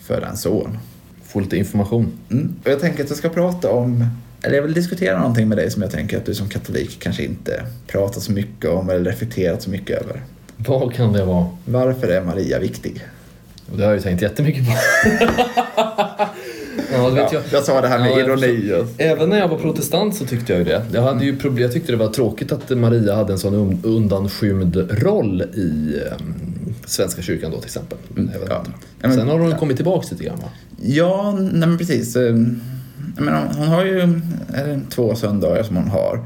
föda 0.00 0.28
en 0.28 0.36
son. 0.36 0.78
Få 1.24 1.40
lite 1.40 1.56
information. 1.56 2.12
Mm. 2.30 2.54
Och 2.64 2.70
jag 2.70 2.80
tänker 2.80 3.04
att 3.04 3.10
jag 3.10 3.18
ska 3.18 3.28
prata 3.28 3.70
om, 3.70 4.06
eller 4.42 4.56
jag 4.56 4.62
vill 4.62 4.74
diskutera 4.74 5.18
någonting 5.18 5.48
med 5.48 5.58
dig 5.58 5.70
som 5.70 5.82
jag 5.82 5.90
tänker 5.90 6.16
att 6.16 6.26
du 6.26 6.34
som 6.34 6.48
katolik 6.48 6.98
kanske 7.00 7.24
inte 7.24 7.64
pratar 7.86 8.20
så 8.20 8.32
mycket 8.32 8.70
om 8.70 8.90
eller 8.90 9.04
reflekterat 9.04 9.62
så 9.62 9.70
mycket 9.70 10.02
över. 10.02 10.22
Vad 10.56 10.94
kan 10.94 11.12
det 11.12 11.24
vara? 11.24 11.46
Varför 11.64 12.08
är 12.08 12.24
Maria 12.24 12.58
viktig? 12.58 13.04
Och 13.70 13.76
det 13.76 13.82
har 13.82 13.90
jag 13.90 13.98
ju 13.98 14.02
tänkt 14.02 14.22
jättemycket 14.22 14.64
på. 14.66 14.72
ja, 16.92 17.08
vet 17.08 17.18
Ja, 17.18 17.28
jag. 17.32 17.42
jag 17.52 17.64
sa 17.64 17.80
det 17.80 17.88
här 17.88 17.98
med 17.98 18.10
Ja, 18.10 18.20
ironi. 18.20 18.84
Även 18.98 19.28
när 19.28 19.38
jag 19.38 19.48
var 19.48 19.58
protestant 19.58 20.16
så 20.16 20.24
tyckte 20.24 20.52
jag 20.52 20.58
ju 20.58 20.64
det. 20.64 20.82
Jag, 20.92 21.02
hade 21.02 21.24
ju 21.24 21.36
problem, 21.36 21.62
jag 21.62 21.72
tyckte 21.72 21.92
det 21.92 21.98
var 21.98 22.08
tråkigt 22.08 22.52
att 22.52 22.70
Maria 22.70 23.14
hade 23.14 23.32
en 23.32 23.38
sån 23.38 23.54
un- 23.54 23.78
undanskymd 23.86 24.76
roll 24.90 25.42
i 25.42 25.94
um, 26.20 26.34
Svenska 26.86 27.22
kyrkan 27.22 27.50
då 27.50 27.56
till 27.56 27.66
exempel. 27.66 27.98
Mm, 28.16 28.30
ja. 28.48 28.64
men- 29.00 29.14
Sen 29.14 29.28
har 29.28 29.38
hon 29.38 29.50
ja. 29.50 29.58
kommit 29.58 29.76
tillbaks 29.76 30.10
lite 30.10 30.24
grann 30.24 30.38
va? 30.38 30.48
Ja, 30.82 31.38
nej 31.40 31.68
men 31.68 31.78
precis. 31.78 32.16
Eh, 32.16 32.22
Jag 33.16 33.24
menar, 33.24 33.52
hon 33.56 33.66
har 33.68 33.84
ju 33.84 34.20
två 34.90 35.14
söndagar 35.14 35.62
som 35.62 35.76
hon 35.76 35.88
har. 35.88 36.24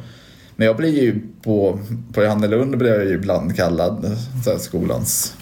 Men 0.56 0.66
jag 0.66 0.76
blir 0.76 1.02
ju 1.02 1.20
på, 1.42 1.78
på 2.12 2.22
Johannelund 2.22 2.78
blir 2.78 2.90
jag 2.90 3.04
ju 3.04 3.14
ibland 3.14 3.56
kallad 3.56 4.16
så 4.44 4.50
här, 4.50 4.58
skolans 4.58 5.34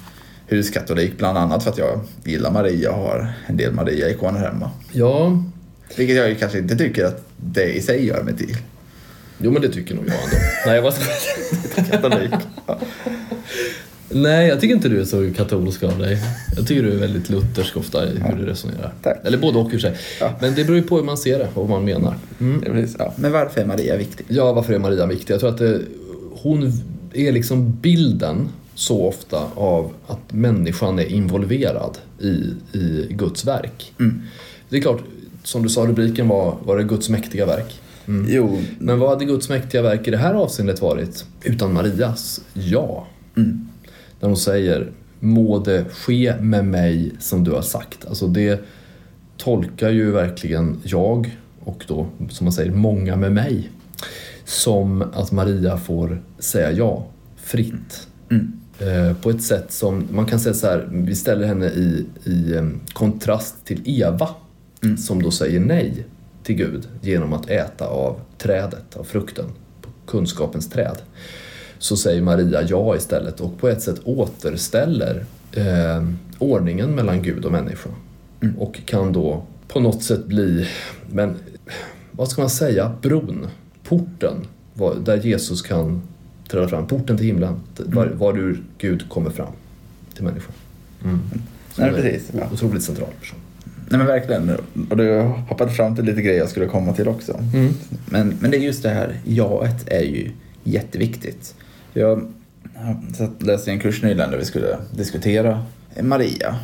huskatolik. 0.56 1.18
Bland 1.18 1.38
annat 1.38 1.64
för 1.64 1.70
att 1.70 1.78
jag 1.78 2.00
gillar 2.24 2.50
Maria 2.50 2.90
och 2.90 2.98
har 2.98 3.32
en 3.46 3.56
del 3.56 3.72
Maria-ikoner 3.72 4.40
hemma. 4.40 4.70
Ja, 4.92 5.42
Vilket 5.96 6.16
jag 6.16 6.28
ju 6.28 6.34
kanske 6.34 6.58
inte 6.58 6.76
tycker 6.76 7.04
att 7.04 7.24
det 7.36 7.72
i 7.72 7.80
sig 7.80 8.06
gör 8.06 8.22
mig 8.22 8.36
till 8.36 8.56
jo 9.42 9.50
men 9.50 9.62
det 9.62 9.68
tycker 9.68 9.94
nog 9.94 10.04
jag 10.06 10.14
ändå. 10.14 10.36
Nej, 10.66 10.74
jag 10.74 10.82
var 10.82 10.94
katolik. 11.90 12.32
Nej, 14.14 14.48
jag 14.48 14.60
tycker 14.60 14.74
inte 14.74 14.88
du 14.88 15.00
är 15.00 15.04
så 15.04 15.30
katolsk 15.36 15.82
av 15.82 15.98
dig. 15.98 16.18
Jag 16.56 16.66
tycker 16.66 16.82
du 16.82 16.92
är 16.92 16.96
väldigt 16.96 17.30
luthersk 17.30 17.76
ofta 17.76 18.06
i 18.06 18.18
hur 18.18 18.36
du 18.36 18.46
resonerar. 18.46 18.92
Tack. 19.02 19.18
Eller 19.24 19.38
både 19.38 19.58
och 19.58 19.74
i 19.74 19.80
sig. 19.80 19.96
Ja. 20.20 20.32
Men 20.40 20.54
det 20.54 20.64
beror 20.64 20.76
ju 20.76 20.82
på 20.82 20.96
hur 20.96 21.04
man 21.04 21.16
ser 21.16 21.38
det 21.38 21.48
och 21.54 21.68
vad 21.68 21.68
man 21.68 21.84
menar. 21.84 22.14
Mm. 22.40 22.64
Ja, 22.66 22.86
ja. 22.98 23.12
Men 23.16 23.32
varför 23.32 23.60
är 23.60 23.66
Maria 23.66 23.96
viktig? 23.96 24.26
Ja, 24.28 24.52
varför 24.52 24.72
är 24.72 24.78
Maria 24.78 25.06
viktig? 25.06 25.34
Jag 25.34 25.40
tror 25.40 25.50
att 25.50 25.58
det, 25.58 25.80
hon 26.32 26.72
är 27.12 27.32
liksom 27.32 27.76
bilden 27.80 28.48
så 28.74 29.06
ofta 29.06 29.38
av 29.54 29.92
att 30.06 30.32
människan 30.32 30.98
är 30.98 31.04
involverad 31.04 31.98
i, 32.20 32.54
i 32.78 33.06
Guds 33.10 33.44
verk. 33.44 33.92
Mm. 34.00 34.22
Det 34.68 34.76
är 34.76 34.80
klart, 34.80 35.02
som 35.42 35.62
du 35.62 35.68
sa, 35.68 35.86
rubriken 35.86 36.28
var, 36.28 36.56
var 36.64 36.76
det 36.76 36.84
Guds 36.84 37.08
mäktiga 37.08 37.46
verk. 37.46 37.80
Mm. 38.06 38.26
Jo, 38.28 38.62
Men 38.78 38.98
vad 38.98 39.08
hade 39.08 39.24
Guds 39.24 39.48
mäktiga 39.48 39.82
verk 39.82 40.08
i 40.08 40.10
det 40.10 40.16
här 40.16 40.34
avseendet 40.34 40.80
varit 40.80 41.24
utan 41.42 41.72
Marias 41.72 42.40
ja? 42.52 43.06
mm. 43.36 43.68
När 44.20 44.28
hon 44.28 44.36
säger 44.36 44.90
må 45.20 45.58
det 45.58 45.84
ske 45.84 46.34
med 46.40 46.64
mig 46.64 47.12
som 47.18 47.44
du 47.44 47.50
har 47.50 47.62
sagt. 47.62 48.06
Alltså 48.06 48.26
det 48.26 48.64
tolkar 49.36 49.90
ju 49.90 50.10
verkligen 50.10 50.80
jag 50.84 51.38
och 51.60 51.84
då 51.88 52.06
som 52.30 52.44
man 52.44 52.52
säger 52.52 52.70
många 52.70 53.16
med 53.16 53.32
mig 53.32 53.70
som 54.44 55.02
att 55.02 55.32
Maria 55.32 55.76
får 55.76 56.22
säga 56.38 56.72
ja 56.72 57.06
fritt. 57.36 58.08
Mm. 58.30 58.52
Eh, 58.82 59.16
på 59.16 59.30
ett 59.30 59.42
sätt 59.42 59.72
som, 59.72 60.08
man 60.10 60.26
kan 60.26 60.40
säga 60.40 60.54
så 60.54 60.66
här, 60.66 60.88
vi 60.90 61.14
ställer 61.14 61.46
henne 61.46 61.66
i, 61.66 62.06
i 62.24 62.60
kontrast 62.92 63.64
till 63.64 63.82
Eva 63.84 64.28
Mm. 64.84 64.96
som 64.96 65.22
då 65.22 65.30
säger 65.30 65.60
nej 65.60 66.06
till 66.42 66.54
Gud 66.54 66.88
genom 67.00 67.32
att 67.32 67.50
äta 67.50 67.86
av 67.86 68.20
trädet, 68.38 68.96
av 68.96 69.04
frukten, 69.04 69.44
kunskapens 70.06 70.70
träd. 70.70 70.98
Så 71.78 71.96
säger 71.96 72.22
Maria 72.22 72.62
ja 72.62 72.96
istället 72.96 73.40
och 73.40 73.58
på 73.58 73.68
ett 73.68 73.82
sätt 73.82 74.00
återställer 74.04 75.24
eh, 75.52 76.04
ordningen 76.38 76.94
mellan 76.94 77.22
Gud 77.22 77.44
och 77.44 77.52
människa. 77.52 77.90
Mm. 78.40 78.58
Och 78.58 78.80
kan 78.86 79.12
då 79.12 79.42
på 79.68 79.80
något 79.80 80.02
sätt 80.02 80.26
bli, 80.26 80.68
men 81.10 81.34
vad 82.12 82.28
ska 82.28 82.42
man 82.42 82.50
säga, 82.50 82.92
bron, 83.02 83.46
porten 83.84 84.46
där 85.04 85.16
Jesus 85.16 85.62
kan 85.62 86.02
träda 86.52 86.68
fram, 86.68 86.86
porten 86.86 87.16
till 87.16 87.26
himlen, 87.26 87.60
var, 87.76 88.06
var 88.06 88.38
ur 88.38 88.62
Gud 88.78 89.08
kommer 89.08 89.30
fram 89.30 89.52
till 90.14 90.24
människan. 90.24 90.52
Mm. 91.04 91.18
Nej, 91.76 91.90
precis, 91.90 92.30
ja. 92.38 92.48
Otroligt 92.52 92.82
central 92.82 93.08
person. 93.20 93.38
Nej 93.88 93.98
men 93.98 94.06
verkligen. 94.06 94.50
Och 94.90 94.96
du 94.96 95.20
hoppade 95.20 95.70
fram 95.70 95.96
till 95.96 96.04
lite 96.04 96.22
grejer 96.22 96.38
jag 96.38 96.48
skulle 96.48 96.66
komma 96.66 96.92
till 96.92 97.08
också. 97.08 97.40
Mm. 97.54 97.72
Men, 98.06 98.36
men 98.40 98.50
det 98.50 98.56
är 98.56 98.60
just 98.60 98.82
det 98.82 98.88
här, 98.88 99.20
jaet 99.24 99.88
är 99.88 100.02
ju 100.02 100.30
jätteviktigt. 100.64 101.54
Jag 101.92 102.28
jag 102.74 103.16
satt- 103.16 103.42
läste 103.42 103.70
en 103.70 103.80
kurs 103.80 104.02
nyligen 104.02 104.30
där 104.30 104.38
vi 104.38 104.44
skulle 104.44 104.76
diskutera 104.96 105.62
Maria. 106.02 106.56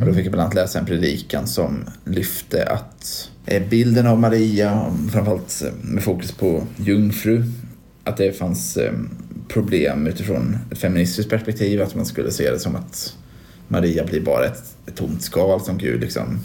Och 0.00 0.06
då 0.06 0.12
fick 0.14 0.24
jag 0.24 0.32
bland 0.32 0.42
annat 0.44 0.54
läsa 0.54 0.78
en 0.78 0.86
predikan 0.86 1.46
som 1.46 1.84
lyfte 2.04 2.64
att 2.64 3.30
eh, 3.46 3.62
bilden 3.68 4.06
av 4.06 4.18
Maria, 4.20 4.94
framförallt 5.12 5.62
eh, 5.66 5.72
med 5.82 6.02
fokus 6.02 6.32
på 6.32 6.62
jungfru, 6.76 7.44
att 8.04 8.16
det 8.16 8.38
fanns 8.38 8.76
eh, 8.76 8.92
problem 9.48 10.06
utifrån 10.06 10.58
ett 10.70 10.78
feministiskt 10.78 11.30
perspektiv, 11.30 11.82
att 11.82 11.94
man 11.94 12.06
skulle 12.06 12.30
se 12.30 12.50
det 12.50 12.58
som 12.58 12.76
att 12.76 13.16
Maria 13.68 14.04
blir 14.04 14.20
bara 14.20 14.44
ett, 14.46 14.76
ett 14.86 14.96
tomt 14.96 15.22
skal 15.22 15.60
som 15.60 15.78
Gud 15.78 16.00
liksom 16.00 16.38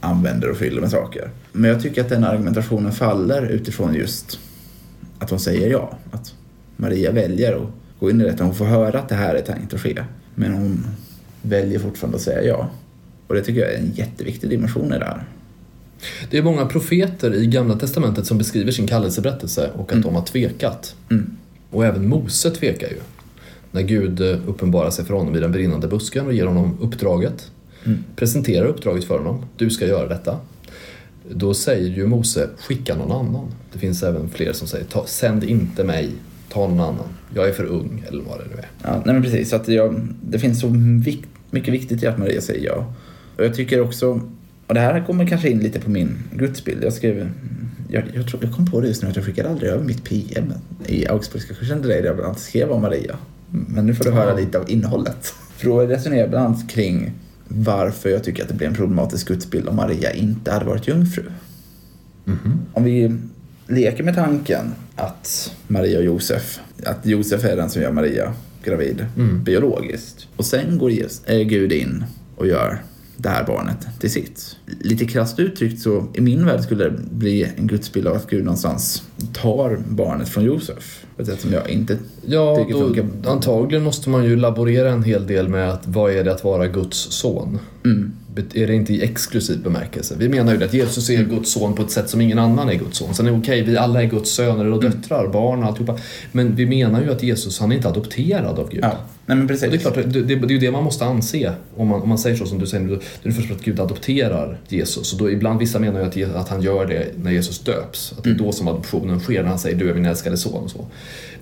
använder 0.00 0.50
och 0.50 0.56
fyller 0.56 0.80
med 0.80 0.90
saker. 0.90 1.30
Men 1.52 1.70
jag 1.70 1.82
tycker 1.82 2.00
att 2.00 2.08
den 2.08 2.24
argumentationen 2.24 2.92
faller 2.92 3.46
utifrån 3.46 3.94
just 3.94 4.38
att 5.18 5.30
hon 5.30 5.40
säger 5.40 5.70
ja. 5.70 5.98
Att 6.10 6.34
Maria 6.76 7.12
väljer 7.12 7.56
att 7.56 7.70
gå 8.00 8.10
in 8.10 8.20
i 8.20 8.24
detta. 8.24 8.44
Hon 8.44 8.54
får 8.54 8.64
höra 8.64 8.98
att 8.98 9.08
det 9.08 9.14
här 9.14 9.34
är 9.34 9.42
tänkt 9.42 9.74
att 9.74 9.80
ske. 9.80 10.04
Men 10.34 10.52
hon 10.52 10.86
väljer 11.42 11.78
fortfarande 11.78 12.16
att 12.16 12.22
säga 12.22 12.42
ja. 12.42 12.70
Och 13.26 13.34
det 13.34 13.42
tycker 13.42 13.60
jag 13.60 13.72
är 13.72 13.78
en 13.78 13.92
jätteviktig 13.94 14.50
dimension 14.50 14.92
i 14.92 14.98
det 14.98 15.04
här. 15.04 15.24
Det 16.30 16.38
är 16.38 16.42
många 16.42 16.66
profeter 16.66 17.34
i 17.34 17.46
Gamla 17.46 17.76
Testamentet 17.76 18.26
som 18.26 18.38
beskriver 18.38 18.72
sin 18.72 18.86
kallelseberättelse 18.86 19.70
och 19.76 19.92
att 19.92 20.02
de 20.02 20.14
har 20.14 20.22
tvekat. 20.22 20.94
Mm. 21.10 21.36
Och 21.70 21.86
även 21.86 22.08
Mose 22.08 22.50
tvekar 22.50 22.88
ju. 22.88 23.00
När 23.70 23.82
Gud 23.82 24.20
eh, 24.20 24.48
uppenbarar 24.48 24.90
sig 24.90 25.04
för 25.04 25.14
honom 25.14 25.36
i 25.36 25.40
den 25.40 25.52
brinnande 25.52 25.88
busken 25.88 26.26
och 26.26 26.32
ger 26.32 26.46
honom 26.46 26.78
uppdraget. 26.80 27.50
Mm. 27.84 28.04
Presenterar 28.16 28.66
uppdraget 28.66 29.04
för 29.04 29.18
honom. 29.18 29.44
Du 29.56 29.70
ska 29.70 29.86
göra 29.86 30.08
detta. 30.08 30.38
Då 31.30 31.54
säger 31.54 31.88
ju 31.88 32.06
Mose, 32.06 32.48
skicka 32.58 32.96
någon 32.96 33.12
annan. 33.26 33.46
Det 33.72 33.78
finns 33.78 34.02
även 34.02 34.28
fler 34.28 34.52
som 34.52 34.68
säger, 34.68 34.86
sänd 35.06 35.44
inte 35.44 35.84
mig, 35.84 36.10
ta 36.48 36.68
någon 36.68 36.80
annan. 36.80 37.08
Jag 37.34 37.48
är 37.48 37.52
för 37.52 37.64
ung, 37.64 38.04
eller 38.08 38.22
vad 38.22 38.38
det 38.38 38.44
nu 38.54 38.56
är. 38.56 38.68
Ja, 38.82 39.02
nej 39.04 39.14
men 39.14 39.22
precis. 39.22 39.50
Så 39.50 39.56
att 39.56 39.68
jag, 39.68 40.08
det 40.22 40.38
finns 40.38 40.60
så 40.60 40.68
vik, 41.04 41.24
mycket 41.50 41.74
viktigt 41.74 42.02
i 42.02 42.06
att 42.06 42.18
Maria 42.18 42.40
säger 42.40 42.66
ja. 42.66 42.94
Och 43.36 43.44
jag 43.44 43.54
tycker 43.54 43.80
också, 43.80 44.20
och 44.66 44.74
det 44.74 44.80
här 44.80 45.06
kommer 45.06 45.26
kanske 45.26 45.50
in 45.50 45.58
lite 45.58 45.80
på 45.80 45.90
min 45.90 46.18
gudsbild. 46.32 46.84
Jag 46.84 46.92
skrev, 46.92 47.30
jag, 47.88 48.04
jag, 48.14 48.26
tror, 48.28 48.44
jag 48.44 48.52
kom 48.54 48.66
på 48.66 48.80
det 48.80 48.88
just 48.88 49.02
nu 49.02 49.08
att 49.08 49.16
jag 49.16 49.24
skickade 49.24 49.48
aldrig 49.50 49.70
över 49.70 49.84
mitt 49.84 50.04
PM 50.04 50.52
i 50.86 51.08
Augsburgska 51.08 51.54
kursen 51.54 51.80
till 51.80 51.88
dig 51.88 52.00
där 52.00 52.06
jag 52.06 52.16
bland 52.16 52.28
annat 52.28 52.40
skrev 52.40 52.70
om 52.70 52.82
Maria. 52.82 53.16
Men 53.50 53.86
nu 53.86 53.94
får 53.94 54.04
du 54.04 54.10
höra 54.10 54.30
Ja. 54.30 54.36
lite 54.36 54.58
av 54.58 54.70
innehållet. 54.70 55.34
För 55.56 55.66
då 55.66 55.80
resonerar 55.80 56.20
jag 56.20 56.30
bland 56.30 56.46
annat 56.46 56.70
kring 56.70 57.12
varför 57.48 58.08
jag 58.10 58.24
tycker 58.24 58.42
att 58.42 58.48
det 58.48 58.54
blir 58.54 58.66
en 58.66 58.74
problematisk 58.74 59.28
gudsbild 59.28 59.68
om 59.68 59.76
Maria 59.76 60.12
inte 60.12 60.50
hade 60.52 60.64
varit 60.64 60.88
jungfru. 60.88 61.22
Om 62.72 62.84
vi 62.84 63.16
leker 63.66 64.04
med 64.04 64.14
tanken 64.14 64.74
att 64.96 65.52
Maria 65.68 65.98
och 65.98 66.04
Josef, 66.04 66.60
att 66.86 67.06
Josef 67.06 67.44
är 67.44 67.56
den 67.56 67.70
som 67.70 67.82
gör 67.82 67.92
Maria 67.92 68.34
gravid 68.64 69.06
Mm. 69.16 69.44
biologiskt. 69.44 70.26
Och 70.36 70.44
sen 70.46 70.78
går 70.78 70.90
Jesus, 70.90 71.22
äh, 71.26 71.38
Gud 71.38 71.72
in 71.72 72.04
och 72.36 72.46
gör 72.46 72.82
det 73.20 73.28
här 73.28 73.44
barnet 73.44 73.86
till 74.00 74.10
sitt. 74.10 74.56
Lite 74.80 75.04
krasst 75.04 75.38
uttryckt 75.38 75.80
så 75.82 76.06
i 76.14 76.20
min 76.20 76.46
värld 76.46 76.60
skulle 76.60 76.84
det 76.84 76.90
bli 77.10 77.52
en 77.56 77.66
gudsbild 77.66 78.06
av 78.06 78.16
att 78.16 78.30
Gud 78.30 78.44
någonstans 78.44 79.02
tar 79.32 79.78
barnet 79.88 80.28
från 80.28 80.44
Josef. 80.44 81.04
På 81.16 81.22
ett 81.22 81.28
sätt 81.28 81.40
som 81.40 81.52
jag 81.52 81.70
inte 81.70 81.96
Ja, 82.26 82.56
tycker 82.56 82.72
då, 82.72 82.80
funkar. 82.80 83.30
antagligen 83.30 83.84
måste 83.84 84.10
man 84.10 84.24
ju 84.24 84.36
laborera 84.36 84.90
en 84.90 85.02
hel 85.02 85.26
del 85.26 85.48
med 85.48 85.70
att 85.70 85.86
vad 85.86 86.12
är 86.12 86.24
det 86.24 86.32
att 86.32 86.44
vara 86.44 86.66
Guds 86.66 86.98
son? 86.98 87.58
Mm. 87.84 88.12
Är 88.54 88.66
det 88.66 88.74
inte 88.74 88.92
i 88.92 89.02
exklusiv 89.02 89.62
bemärkelse? 89.62 90.14
Vi 90.18 90.28
menar 90.28 90.54
ju 90.54 90.64
att 90.64 90.74
Jesus 90.74 91.10
är 91.10 91.24
Guds 91.24 91.52
son 91.52 91.74
på 91.74 91.82
ett 91.82 91.90
sätt 91.90 92.10
som 92.10 92.20
ingen 92.20 92.38
annan 92.38 92.68
är 92.68 92.74
Guds 92.74 92.98
son. 92.98 93.14
Sen 93.14 93.26
är 93.26 93.30
det 93.32 93.38
okej, 93.38 93.62
vi 93.62 93.76
alla 93.76 94.02
är 94.02 94.06
Guds 94.06 94.30
söner 94.30 94.72
och 94.72 94.82
döttrar, 94.82 95.28
barn 95.28 95.62
och 95.62 95.68
alltihopa. 95.68 95.98
Men 96.32 96.54
vi 96.54 96.66
menar 96.66 97.02
ju 97.02 97.12
att 97.12 97.22
Jesus, 97.22 97.60
han 97.60 97.72
är 97.72 97.76
inte 97.76 97.88
adopterad 97.88 98.58
av 98.58 98.70
Gud. 98.70 98.84
Ja, 98.84 98.92
nej 99.28 99.36
men 99.36 99.48
precis. 99.48 99.64
Och 99.64 99.70
det 99.70 99.76
är 99.76 99.78
klart, 99.78 99.94
det, 99.94 100.02
det, 100.02 100.22
det 100.22 100.46
är 100.46 100.50
ju 100.50 100.58
det 100.58 100.70
man 100.70 100.84
måste 100.84 101.04
anse. 101.04 101.52
Om 101.76 101.88
man, 101.88 102.02
om 102.02 102.08
man 102.08 102.18
säger 102.18 102.36
så 102.36 102.46
som 102.46 102.58
du 102.58 102.66
säger 102.66 102.84
nu, 102.84 102.98
det 103.22 103.28
är 103.28 103.32
först 103.32 103.50
att 103.50 103.62
Gud 103.62 103.80
adopterar 103.80 104.58
Jesus. 104.68 105.12
Och 105.12 105.18
då 105.18 105.30
ibland, 105.30 105.58
vissa 105.58 105.78
menar 105.78 106.12
ju 106.14 106.24
att, 106.26 106.34
att 106.34 106.48
han 106.48 106.62
gör 106.62 106.86
det 106.86 107.06
när 107.22 107.30
Jesus 107.30 107.58
döps. 107.58 108.14
Att 108.18 108.24
det 108.24 108.30
är 108.30 108.34
då 108.34 108.52
som 108.52 108.68
adoptionen 108.68 109.20
sker, 109.20 109.42
när 109.42 109.48
han 109.48 109.58
säger 109.58 109.76
du 109.76 109.90
är 109.90 109.94
min 109.94 110.06
älskade 110.06 110.36
son 110.36 110.64
och 110.64 110.70
så. 110.70 110.86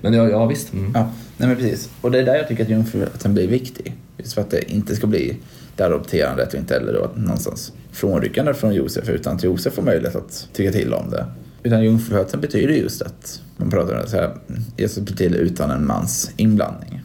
Men 0.01 0.13
ja, 0.13 0.29
ja 0.29 0.45
visst. 0.45 0.73
Mm. 0.73 0.91
Ja, 0.95 1.11
nej 1.37 1.47
men 1.47 1.57
precis. 1.57 1.89
Och 2.01 2.11
det 2.11 2.19
är 2.19 2.25
där 2.25 2.35
jag 2.35 2.47
tycker 2.47 2.63
att 2.63 2.69
jungfruheten 2.69 3.33
blir 3.33 3.47
viktig. 3.47 3.95
Just 4.17 4.33
för 4.33 4.41
att 4.41 4.49
det 4.51 4.71
inte 4.71 4.95
ska 4.95 5.07
bli 5.07 5.37
det 5.75 5.83
adopterandet 5.83 6.53
och 6.53 6.59
inte 6.59 6.73
heller 6.73 6.93
då 6.93 7.21
någonstans 7.21 7.73
frånryckande 7.91 8.53
från 8.53 8.73
Josef 8.73 9.09
utan 9.09 9.35
att 9.35 9.43
Josef 9.43 9.73
får 9.73 9.81
möjlighet 9.81 10.15
att 10.15 10.47
tycka 10.53 10.71
till 10.71 10.93
om 10.93 11.09
det. 11.09 11.25
Utan 11.63 11.83
jungfruheten 11.83 12.41
betyder 12.41 12.73
just 12.73 13.01
att 13.01 13.41
man 13.57 13.69
pratar 13.69 13.95
om 13.95 14.01
det 14.01 14.09
så 14.09 14.15
här, 14.15 14.35
Jesus 14.77 15.03
blir 15.03 15.15
till 15.15 15.35
utan 15.35 15.71
en 15.71 15.87
mans 15.87 16.31
inblandning. 16.37 17.01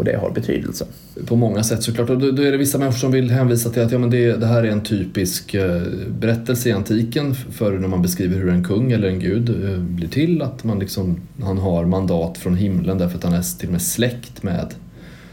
Och 0.00 0.06
det 0.06 0.16
har 0.16 0.30
betydelse. 0.30 0.86
På 1.26 1.36
många 1.36 1.62
sätt 1.62 1.82
såklart. 1.82 2.10
Och 2.10 2.18
då, 2.18 2.30
då 2.30 2.42
är 2.42 2.52
det 2.52 2.58
vissa 2.58 2.78
människor 2.78 2.98
som 2.98 3.12
vill 3.12 3.30
hänvisa 3.30 3.70
till 3.70 3.82
att 3.82 3.92
ja, 3.92 3.98
men 3.98 4.10
det, 4.10 4.36
det 4.36 4.46
här 4.46 4.62
är 4.62 4.68
en 4.70 4.80
typisk 4.80 5.54
eh, 5.54 5.82
berättelse 6.08 6.68
i 6.68 6.72
antiken 6.72 7.34
för 7.34 7.78
när 7.78 7.88
man 7.88 8.02
beskriver 8.02 8.36
hur 8.36 8.48
en 8.48 8.64
kung 8.64 8.92
eller 8.92 9.08
en 9.08 9.18
gud 9.18 9.48
eh, 9.48 9.78
blir 9.78 10.08
till. 10.08 10.42
Att 10.42 10.64
man 10.64 10.78
liksom, 10.78 11.20
han 11.42 11.58
har 11.58 11.84
mandat 11.84 12.38
från 12.38 12.56
himlen 12.56 12.98
därför 12.98 13.18
att 13.18 13.24
han 13.24 13.32
är 13.32 13.58
till 13.58 13.68
och 13.68 13.72
med 13.72 13.82
släkt 13.82 14.42
med 14.42 14.74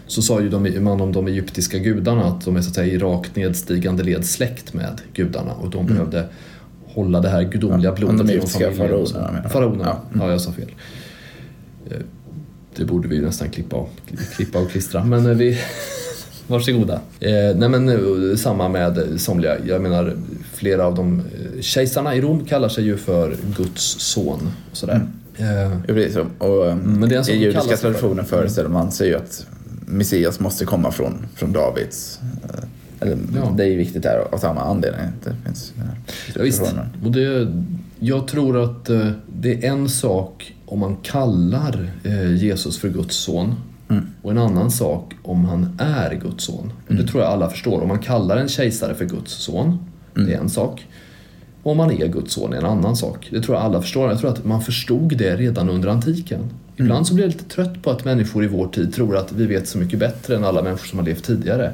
så 0.07 0.21
sa 0.21 0.41
ju 0.41 0.50
de, 0.50 0.83
man 0.83 1.01
om 1.01 1.12
de 1.12 1.27
egyptiska 1.27 1.77
gudarna 1.77 2.25
att 2.25 2.45
de 2.45 2.55
är 2.55 2.62
så 2.62 2.69
att 2.69 2.75
säga 2.75 2.93
i 2.93 2.97
rakt 2.97 3.36
nedstigande 3.36 4.03
led 4.03 4.25
släkt 4.25 4.74
med 4.74 5.01
gudarna 5.13 5.53
och 5.53 5.69
de 5.69 5.86
behövde 5.86 6.25
hålla 6.86 7.21
det 7.21 7.29
här 7.29 7.43
gudomliga 7.43 7.89
Ja, 7.91 7.95
blodet 7.95 8.17
de 8.17 8.27
genom 8.27 8.29
egyptiska 8.29 8.71
familjen 8.71 9.05
faraonerna? 9.07 9.50
Faraonerna, 9.50 9.86
Ja. 9.86 10.01
ja. 10.13 10.15
Mm. 10.15 10.29
jag 10.29 10.41
sa 10.41 10.51
fel. 10.51 10.69
Eh, 12.77 12.86
Det 12.86 12.86
borde 12.86 13.07
vi 13.07 13.19
nästan 13.22 13.50
klippa, 13.50 13.75
av, 13.75 13.89
klippa 14.36 14.60
och 14.60 14.69
klistra 14.72 15.03
men 15.03 15.25
eh, 15.25 15.31
vi 15.38 15.57
Varsågoda. 16.50 16.93
Eh, 17.19 17.31
nej 17.55 17.69
men 17.69 17.89
eh, 17.89 18.36
samma 18.38 18.69
med 18.69 18.98
eh, 18.98 19.17
somliga. 19.17 19.55
Jag 19.65 19.81
menar 19.81 20.13
flera 20.53 20.86
av 20.86 20.96
de 20.96 21.19
eh, 21.19 21.62
kejsarna 21.62 22.15
i 22.15 22.22
Rom 22.22 22.46
kallar 22.46 22.69
sig 22.69 22.84
ju 22.84 22.98
för 22.98 23.36
Guds 23.57 23.84
son. 24.00 24.50
Och 24.72 24.77
sådär. 24.77 25.01
Eh, 25.38 25.46
Ja, 25.48 25.69
precis. 25.88 26.17
Och 26.38 26.65
um, 26.67 26.77
men 26.79 27.10
det 27.10 27.15
är 27.15 27.19
en 27.19 27.29
i 27.29 27.43
judiska 27.43 27.69
för. 27.77 27.77
traditionen 27.77 28.25
föreställer 28.25 28.69
man 28.69 28.91
sig 28.91 29.07
ju 29.07 29.15
att 29.15 29.46
Messias 29.86 30.39
måste 30.39 30.65
komma 30.65 30.91
från, 30.91 31.25
från 31.36 31.53
Davids. 31.53 32.19
eh, 32.43 32.63
Eller, 33.00 33.17
Ja. 33.36 33.53
Det 33.57 33.63
är 33.63 33.67
ju 33.67 33.77
viktigt 33.77 34.03
där 34.03 34.24
av 34.31 34.38
samma 34.38 34.62
anledning. 34.62 35.01
Det 35.24 35.36
finns 35.46 35.74
Ja, 36.36 36.41
visst. 36.43 36.62
Och 37.05 37.12
det, 37.12 37.53
jag 38.00 38.27
tror 38.27 38.63
att 38.63 38.89
eh, 38.89 39.10
det 39.41 39.65
är 39.65 39.72
en 39.72 39.89
sak 39.89 40.53
om 40.67 40.79
man 40.79 40.95
kallar 40.95 41.89
eh, 42.03 42.36
Jesus 42.36 42.79
för 42.79 42.89
Guds 42.89 43.15
son 43.15 43.55
Mm. 43.89 44.05
och 44.21 44.31
en 44.31 44.38
annan 44.38 44.71
sak 44.71 45.13
om 45.24 45.45
han 45.45 45.77
är 45.79 46.15
Guds 46.15 46.43
son. 46.43 46.71
Och 46.88 46.95
det 46.95 47.07
tror 47.07 47.24
jag 47.24 47.31
alla 47.31 47.50
förstår. 47.50 47.81
Om 47.81 47.88
man 47.88 48.00
kallar 48.00 48.38
en 48.38 48.47
kejsare 48.47 48.95
för 48.95 49.05
Guds 49.05 49.31
son, 49.33 49.79
det 50.13 50.33
är 50.33 50.38
en 50.39 50.50
sak. 50.50 50.86
Och 51.63 51.71
om 51.71 51.77
man 51.77 51.91
är 51.91 52.07
Guds 52.07 52.33
son 52.33 52.53
är 52.53 52.57
en 52.57 52.65
annan 52.65 52.95
sak. 52.95 53.27
Det 53.31 53.41
tror 53.41 53.57
jag 53.57 53.65
alla 53.65 53.81
förstår. 53.81 54.09
Jag 54.09 54.19
tror 54.19 54.29
att 54.29 54.45
man 54.45 54.62
förstod 54.62 55.17
det 55.17 55.36
redan 55.36 55.69
under 55.69 55.89
antiken. 55.89 56.39
Ibland 56.77 57.07
så 57.07 57.13
blir 57.13 57.25
jag 57.25 57.31
lite 57.31 57.43
trött 57.43 57.81
på 57.83 57.91
att 57.91 58.05
människor 58.05 58.43
i 58.43 58.47
vår 58.47 58.67
tid 58.67 58.93
tror 58.93 59.17
att 59.17 59.31
vi 59.31 59.45
vet 59.45 59.67
så 59.67 59.77
mycket 59.77 60.00
bättre 60.00 60.36
än 60.36 60.43
alla 60.43 60.62
människor 60.63 60.88
som 60.88 61.00
har 61.00 61.05
levt 61.05 61.24
tidigare. 61.24 61.71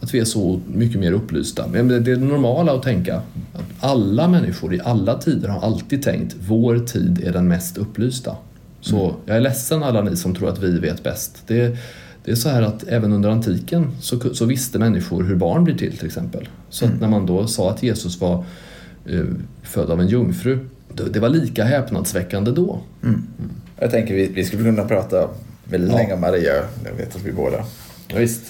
Att 0.00 0.14
vi 0.14 0.18
är 0.18 0.24
så 0.24 0.60
mycket 0.74 1.00
mer 1.00 1.12
upplysta. 1.12 1.66
Men 1.72 1.88
det 1.88 1.94
är 1.96 2.00
det 2.00 2.16
normala 2.16 2.72
att 2.72 2.82
tänka. 2.82 3.16
Att 3.52 3.64
alla 3.80 4.28
människor 4.28 4.74
i 4.74 4.80
alla 4.84 5.18
tider 5.18 5.48
har 5.48 5.60
alltid 5.60 6.02
tänkt 6.02 6.36
vår 6.40 6.78
tid 6.78 7.22
är 7.24 7.32
den 7.32 7.48
mest 7.48 7.78
upplysta. 7.78 8.36
Så 8.80 9.14
jag 9.26 9.36
är 9.36 9.40
ledsen 9.40 9.82
alla 9.82 10.02
ni 10.02 10.16
som 10.16 10.34
tror 10.34 10.48
att 10.48 10.58
vi 10.62 10.78
vet 10.78 11.02
bäst. 11.02 11.42
Det, 11.46 11.76
det 12.24 12.30
är 12.30 12.34
så 12.34 12.48
här 12.48 12.62
att 12.62 12.84
även 12.88 13.12
under 13.12 13.28
antiken 13.30 13.90
så, 14.00 14.34
så 14.34 14.44
visste 14.44 14.78
människor 14.78 15.22
hur 15.24 15.36
barn 15.36 15.64
blir 15.64 15.74
till 15.78 15.96
till 15.96 16.06
exempel. 16.06 16.48
Så 16.70 16.84
att 16.84 17.00
när 17.00 17.08
man 17.08 17.26
då 17.26 17.46
sa 17.46 17.70
att 17.70 17.82
Jesus 17.82 18.20
var 18.20 18.44
eh, 19.06 19.20
född 19.62 19.90
av 19.90 20.00
en 20.00 20.08
jungfru, 20.08 20.58
det, 20.94 21.04
det 21.04 21.20
var 21.20 21.28
lika 21.28 21.64
häpnadsväckande 21.64 22.50
då. 22.50 22.80
Jag 23.78 23.90
tänker 23.90 24.14
vi, 24.14 24.26
vi 24.26 24.44
skulle 24.44 24.62
kunna 24.62 24.84
prata 24.84 25.28
väldigt 25.64 25.90
Ja. 25.90 25.96
länge 25.96 26.14
om 26.14 26.20
Maria. 26.20 26.52
Jag 26.84 26.92
vet 26.96 27.16
att 27.16 27.22
vi 27.22 27.32
båda 27.32 27.56
Ja, 28.08 28.18
visst. 28.18 28.42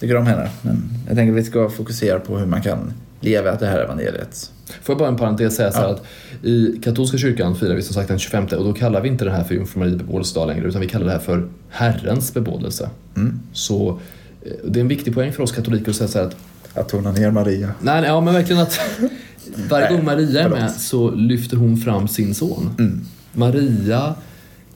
Tycker 0.00 0.16
om 0.16 0.26
henne. 0.26 0.50
Men 0.62 0.82
jag 1.06 1.16
tänker 1.16 1.32
att 1.32 1.38
vi 1.38 1.44
ska 1.44 1.68
fokusera 1.68 2.20
på 2.20 2.38
hur 2.38 2.46
man 2.46 2.62
kan 2.62 2.92
leva 3.20 3.54
det 3.54 3.66
här 3.66 3.78
evangeliet. 3.78 4.50
Får 4.82 4.92
jag 4.92 4.98
bara 4.98 5.08
en 5.08 5.16
parentes 5.16 5.56
säga 5.56 5.72
så 5.72 5.78
här 5.78 5.84
Ja. 5.88 5.94
att 5.94 6.02
i 6.44 6.80
katolska 6.84 7.18
kyrkan 7.18 7.56
firar 7.56 7.74
vi 7.74 7.82
som 7.82 7.94
sagt 7.94 8.08
den 8.08 8.18
25 8.18 8.44
och 8.44 8.64
då 8.64 8.72
kallar 8.72 9.00
vi 9.00 9.08
inte 9.08 9.24
det 9.24 9.30
här 9.30 9.44
för 9.44 9.54
Jungfru 9.54 9.78
Marie 9.80 9.96
bebådelsedag 9.96 10.46
längre 10.46 10.68
utan 10.68 10.80
vi 10.80 10.88
kallar 10.88 11.06
det 11.06 11.12
här 11.12 11.18
för 11.18 11.48
Herrens 11.68 12.34
bebådelse. 12.34 12.90
Mm. 13.16 13.40
Så 13.52 14.00
eh, 14.42 14.52
det 14.64 14.78
är 14.78 14.80
en 14.80 14.88
viktig 14.88 15.14
poäng 15.14 15.32
för 15.32 15.42
oss 15.42 15.52
katoliker 15.52 15.90
att 15.90 15.96
säga 15.96 16.08
så 16.08 16.18
här 16.18 16.26
att 16.26 16.36
Att 16.74 16.88
tona 16.88 17.12
ner 17.12 17.30
Maria. 17.30 17.70
nej, 17.80 18.00
nej 18.00 18.10
ja, 18.10 18.20
men 18.20 18.34
verkligen 18.34 18.62
att 18.62 18.80
varje 19.70 19.88
gång 19.96 20.04
Maria 20.04 20.42
är 20.42 20.48
med 20.48 20.70
så 20.70 21.10
lyfter 21.10 21.56
hon 21.56 21.76
fram 21.76 22.08
sin 22.08 22.34
son. 22.34 22.70
Mm. 22.78 23.00
Maria 23.32 24.14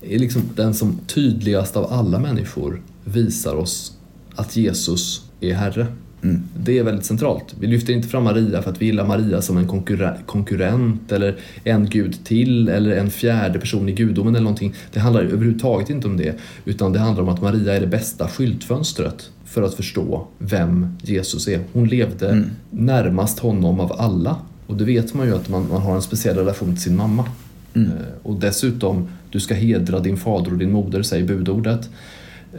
är 0.02 0.18
liksom 0.18 0.42
den 0.56 0.74
som 0.74 0.98
tydligast 1.06 1.76
av 1.76 1.92
alla 1.92 2.18
människor 2.18 2.82
visar 3.04 3.54
oss 3.54 3.92
att 4.38 4.56
Jesus 4.56 5.22
är 5.40 5.54
Herre. 5.54 5.86
Mm. 6.22 6.42
Det 6.56 6.78
är 6.78 6.82
väldigt 6.82 7.04
centralt. 7.04 7.54
Vi 7.60 7.66
lyfter 7.66 7.92
inte 7.92 8.08
fram 8.08 8.24
Maria 8.24 8.62
för 8.62 8.70
att 8.70 8.82
vi 8.82 8.86
gillar 8.86 9.06
Maria 9.06 9.42
som 9.42 9.56
en 9.56 9.68
konkurre- 9.68 10.18
konkurrent 10.26 11.12
eller 11.12 11.36
en 11.64 11.86
gud 11.90 12.24
till 12.24 12.68
eller 12.68 12.96
en 12.96 13.10
fjärde 13.10 13.58
person 13.58 13.88
i 13.88 13.92
gudomen 13.92 14.34
eller 14.34 14.44
någonting. 14.44 14.74
Det 14.92 15.00
handlar 15.00 15.22
överhuvudtaget 15.22 15.90
inte 15.90 16.06
om 16.08 16.16
det 16.16 16.34
utan 16.64 16.92
det 16.92 16.98
handlar 16.98 17.22
om 17.22 17.28
att 17.28 17.42
Maria 17.42 17.76
är 17.76 17.80
det 17.80 17.86
bästa 17.86 18.28
skyltfönstret 18.28 19.30
för 19.44 19.62
att 19.62 19.74
förstå 19.74 20.26
vem 20.38 20.96
Jesus 21.02 21.48
är. 21.48 21.60
Hon 21.72 21.88
levde 21.88 22.28
Mm. 22.30 22.50
närmast 22.70 23.38
honom 23.38 23.80
av 23.80 23.92
alla 23.92 24.36
och 24.66 24.76
det 24.76 24.84
vet 24.84 25.14
man 25.14 25.26
ju 25.26 25.34
att 25.34 25.48
man, 25.48 25.68
man 25.68 25.82
har 25.82 25.94
en 25.94 26.02
speciell 26.02 26.36
relation 26.36 26.72
till 26.72 26.82
sin 26.82 26.96
mamma. 26.96 27.24
Mm. 27.74 27.88
Eh, 27.90 27.94
Och 28.22 28.34
dessutom, 28.40 29.08
du 29.30 29.40
ska 29.40 29.54
hedra 29.54 30.00
din 30.00 30.16
fader 30.16 30.52
och 30.52 30.58
din 30.58 30.72
moder, 30.72 31.02
säger 31.02 31.26
budordet. 31.26 31.88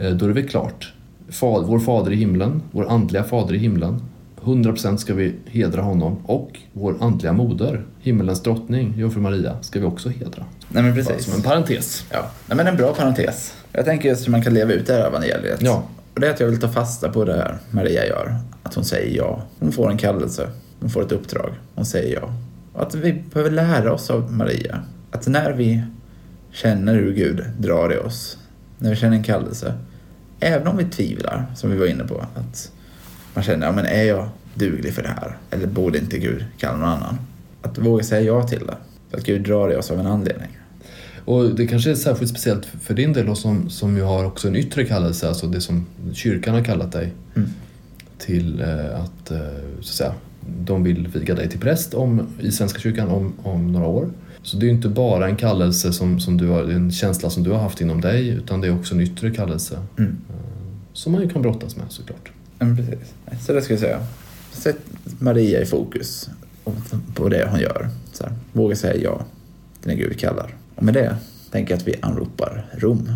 Eh, 0.00 0.10
Då 0.10 0.24
är 0.24 0.28
det 0.28 0.34
väl 0.34 0.48
klart. 0.48 0.92
Fa- 1.30 1.64
Vår 1.66 1.78
fader 1.78 2.12
i 2.12 2.16
himlen, 2.16 2.62
vår 2.70 2.88
andliga 2.88 3.24
fader 3.24 3.54
i 3.54 3.58
himlen. 3.58 4.02
100% 4.42 4.96
ska 4.96 5.14
vi 5.14 5.34
hedra 5.46 5.82
honom 5.82 6.16
och 6.26 6.50
vår 6.72 6.96
andliga 7.00 7.32
moder, 7.32 7.84
himmelens 8.00 8.42
drottning, 8.42 8.94
jungfru 8.98 9.20
Maria, 9.20 9.56
ska 9.62 9.80
vi 9.80 9.86
också 9.86 10.08
hedra. 10.08 10.44
Nej 10.68 10.82
men 10.82 10.94
Bara 10.94 11.04
precis. 11.04 11.24
som 11.24 11.34
en 11.34 11.42
parentes. 11.42 12.04
Ja, 12.10 12.30
Nej, 12.46 12.56
men 12.56 12.66
en 12.66 12.76
bra 12.76 12.94
parentes. 12.94 13.54
Jag 13.72 13.84
tänker 13.84 14.08
just 14.08 14.26
hur 14.26 14.30
man 14.32 14.42
kan 14.42 14.54
leva 14.54 14.72
ut 14.72 14.86
det 14.86 14.92
här 14.92 15.06
evangeliet. 15.06 15.62
Ja. 15.62 15.82
Och 16.14 16.20
det 16.20 16.26
är 16.26 16.30
att 16.30 16.40
jag 16.40 16.46
vill 16.46 16.60
ta 16.60 16.68
fasta 16.68 17.08
på 17.08 17.24
det 17.24 17.32
här 17.32 17.58
Maria 17.70 18.06
gör. 18.06 18.36
Att 18.62 18.74
hon 18.74 18.84
säger 18.84 19.16
ja. 19.16 19.42
Hon 19.58 19.72
får 19.72 19.90
en 19.90 19.98
kallelse. 19.98 20.48
Hon 20.80 20.90
får 20.90 21.02
ett 21.02 21.12
uppdrag. 21.12 21.50
Hon 21.74 21.84
säger 21.86 22.14
ja. 22.22 22.34
Och 22.72 22.82
att 22.82 22.94
vi 22.94 23.12
behöver 23.32 23.50
lära 23.50 23.92
oss 23.92 24.10
av 24.10 24.32
Maria. 24.32 24.80
Att 25.10 25.26
när 25.26 25.52
vi 25.52 25.82
känner 26.52 26.94
hur 26.94 27.12
Gud 27.12 27.42
drar 27.58 27.92
i 27.94 27.98
oss, 27.98 28.38
när 28.78 28.90
vi 28.90 28.96
känner 28.96 29.16
en 29.16 29.22
kallelse, 29.24 29.74
även 30.40 30.66
om 30.66 30.76
vi 30.76 30.84
tvivlar, 30.84 31.46
som 31.56 31.70
vi 31.70 31.76
var 31.76 31.86
inne 31.86 32.04
på, 32.04 32.24
att 32.34 32.72
man 33.34 33.44
känner, 33.44 33.66
ja 33.66 33.72
men 33.72 33.86
är 33.86 34.02
jag 34.04 34.28
duglig 34.54 34.94
för 34.94 35.02
det 35.02 35.08
här? 35.08 35.36
Eller 35.50 35.66
borde 35.66 35.98
inte 35.98 36.18
Gud 36.18 36.44
kalla 36.58 36.76
någon 36.78 36.88
annan? 36.88 37.18
Att 37.62 37.78
våga 37.78 38.04
säga 38.04 38.20
ja 38.20 38.48
till 38.48 38.66
det. 38.66 38.76
För 39.10 39.18
att 39.18 39.24
Gud 39.24 39.42
drar 39.42 39.72
i 39.72 39.76
oss 39.76 39.90
av 39.90 40.00
en 40.00 40.06
anledning. 40.06 40.48
Och 41.24 41.54
det 41.54 41.66
kanske 41.66 41.90
är 41.90 41.94
särskilt 41.94 42.30
speciellt 42.30 42.66
för 42.66 42.94
din 42.94 43.12
del 43.12 43.26
då, 43.26 43.34
som, 43.34 43.70
som 43.70 43.96
ju 43.96 44.02
har 44.02 44.24
också 44.24 44.48
en 44.48 44.56
yttre 44.56 44.84
kallelse, 44.84 45.28
alltså 45.28 45.46
det 45.46 45.60
som 45.60 45.86
kyrkan 46.12 46.54
har 46.54 46.64
kallat 46.64 46.92
dig 46.92 47.12
Mm. 47.36 47.48
till 48.18 48.60
eh, 48.60 49.00
att, 49.00 49.30
eh, 49.30 49.38
så 49.74 49.78
att 49.80 49.86
säga, 49.86 50.14
de 50.60 50.82
vill 50.84 51.08
viga 51.08 51.34
dig 51.34 51.48
till 51.48 51.60
präst 51.60 51.94
om, 51.94 52.26
i 52.40 52.52
Svenska 52.52 52.78
kyrkan 52.80 53.08
om, 53.08 53.32
om 53.42 53.72
några 53.72 53.86
år. 53.86 54.10
Så 54.42 54.56
det 54.56 54.64
är 54.64 54.68
ju 54.68 54.74
inte 54.74 54.88
bara 54.88 55.28
en 55.28 55.36
kallelse 55.36 55.92
som, 55.92 56.20
som 56.20 56.36
du 56.36 56.48
har, 56.48 56.62
en 56.62 56.92
känsla 56.92 57.30
som 57.30 57.42
du 57.42 57.50
har 57.50 57.58
haft 57.58 57.80
inom 57.80 58.00
dig 58.00 58.28
utan 58.28 58.60
det 58.60 58.66
är 58.66 58.78
också 58.78 58.94
en 58.94 59.00
yttre 59.00 59.30
kallelse 59.30 59.78
Mm. 59.98 60.16
som 60.92 61.12
man 61.12 61.22
ju 61.22 61.28
kan 61.28 61.42
brottas 61.42 61.76
med 61.76 61.86
såklart. 61.88 62.30
Ja, 62.58 62.66
precis. 62.76 63.14
Så 63.46 63.52
det 63.52 63.62
ska 63.62 63.72
jag 63.72 63.80
säga. 63.80 64.06
Sätt 64.52 64.78
Maria 65.18 65.60
i 65.62 65.66
fokus 65.66 66.30
på 67.14 67.28
det 67.28 67.48
hon 67.50 67.60
gör. 67.60 67.88
Så 68.12 68.24
här, 68.24 68.32
våga 68.52 68.76
säga 68.76 68.96
ja 69.02 69.24
till 69.80 69.88
när 69.90 69.94
Gud 69.96 70.18
kallar. 70.18 70.54
Och 70.74 70.82
med 70.82 70.94
det 70.94 71.16
tänker 71.50 71.72
jag 71.72 71.78
att 71.78 71.88
vi 71.88 71.94
anropar 72.02 72.66
Rom. 72.78 73.12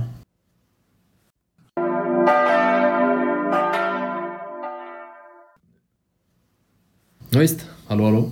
Ja, 7.31 7.39
visst, 7.39 7.67
hallå 7.87 8.05
hallå. 8.05 8.31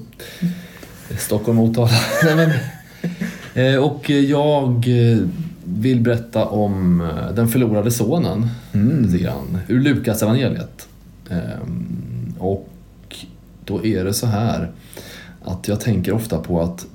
Stockholm 1.18 1.56
Motala. 1.58 1.90
Nej, 2.24 2.36
men, 2.36 2.50
eh, 2.50 2.56
och 3.82 4.10
jag 4.10 4.84
eh, 4.88 5.18
vill 5.64 6.00
berätta 6.00 6.44
om 6.46 7.00
eh, 7.00 7.34
den 7.34 7.48
förlorade 7.48 7.90
sonen 7.90 8.48
Mm. 8.72 9.02
lite 9.02 9.18
grann 9.24 9.58
ur 9.68 9.80
Lukas 9.80 10.22
evangeliet. 10.22 10.88
Ehm, 11.30 12.34
Och 12.38 12.68
då 13.64 13.84
är 13.84 14.04
det 14.04 14.12
så 14.14 14.26
här 14.26 14.70
att 15.44 15.68
jag 15.68 15.80
tänker 15.80 16.12
ofta 16.12 16.38
på 16.38 16.60
att 16.62 16.86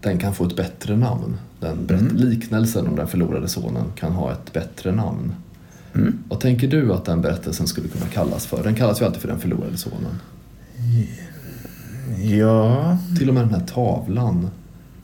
den 0.00 0.18
kan 0.18 0.34
få 0.34 0.44
ett 0.46 0.56
bättre 0.56 0.96
namn. 0.96 1.36
Den 1.60 1.88
Mm. 1.88 2.16
liknelsen 2.16 2.86
om 2.86 2.96
den 2.96 3.06
förlorade 3.06 3.48
sonen 3.48 3.84
kan 3.96 4.12
ha 4.12 4.32
ett 4.32 4.52
bättre 4.52 4.92
namn. 4.92 5.34
Mm. 5.94 6.18
Vad 6.28 6.40
tänker 6.40 6.68
du 6.68 6.92
att 6.92 7.04
den 7.04 7.20
berättelsen 7.22 7.66
skulle 7.66 7.88
kunna 7.88 8.06
kallas 8.06 8.46
för? 8.46 8.62
Den 8.62 8.74
kallas 8.74 9.00
ju 9.00 9.04
alltid 9.04 9.20
för 9.20 9.28
den 9.28 9.38
förlorade 9.40 9.76
sonen. 9.78 10.18
Ja, 12.22 12.98
Till 13.18 13.28
och 13.28 13.34
med 13.34 13.42
den 13.44 13.54
här 13.54 13.66
tavlan 13.66 14.50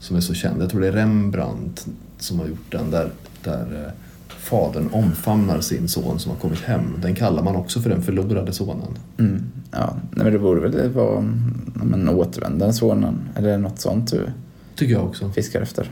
som 0.01 0.17
är 0.17 0.21
så 0.21 0.35
känd, 0.35 0.63
jag 0.63 0.71
tror 0.71 0.81
det 0.81 0.89
är 0.89 0.93
Rembrandt 0.93 1.87
som 2.19 2.39
har 2.41 2.47
gjort 2.47 2.73
den, 2.73 2.91
där, 2.91 3.11
där 3.45 3.85
eh, 3.87 3.93
fadern 4.29 4.89
omfamnar 4.93 5.61
sin 5.61 5.89
son 5.89 6.19
som 6.19 6.31
har 6.33 6.39
kommit 6.39 6.61
hem. 6.61 6.83
Den 7.03 7.15
kallar 7.15 7.43
man 7.43 7.57
också 7.57 7.81
för 7.81 7.91
den 7.91 8.03
förlorade 8.03 8.53
sonen. 8.53 8.99
mm. 9.19 9.43
ja. 9.73 9.97
Nej, 10.11 10.25
men 10.25 10.33
det 10.33 10.39
borde 10.39 10.61
väl 10.69 10.91
vara 10.91 11.19
mm, 11.19 11.95
en 11.95 12.09
återvändande 12.09 12.75
sonen 12.75 13.15
eller 13.37 13.59
något 13.59 13.81
sånt 13.81 14.11
du 14.11 14.27
Tycker 14.77 14.93
jag 14.95 15.05
också. 15.05 15.31
fiskar 15.31 15.61
efter. 15.61 15.91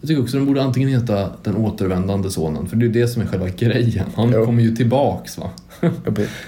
Jag 0.00 0.08
tycker 0.08 0.22
också 0.22 0.36
den 0.36 0.46
borde 0.46 0.62
antingen 0.62 0.88
heta 0.88 1.30
den 1.42 1.56
återvändande 1.56 2.30
sonen, 2.30 2.66
för 2.66 2.76
det 2.76 2.86
är 2.86 2.90
det 2.90 3.08
som 3.08 3.22
är 3.22 3.26
själva 3.26 3.48
grejen. 3.48 4.06
Han 4.14 4.30
Jo. 4.34 4.44
kommer 4.44 4.62
ju 4.62 4.76
tillbaks 4.76 5.38
va. 5.38 5.50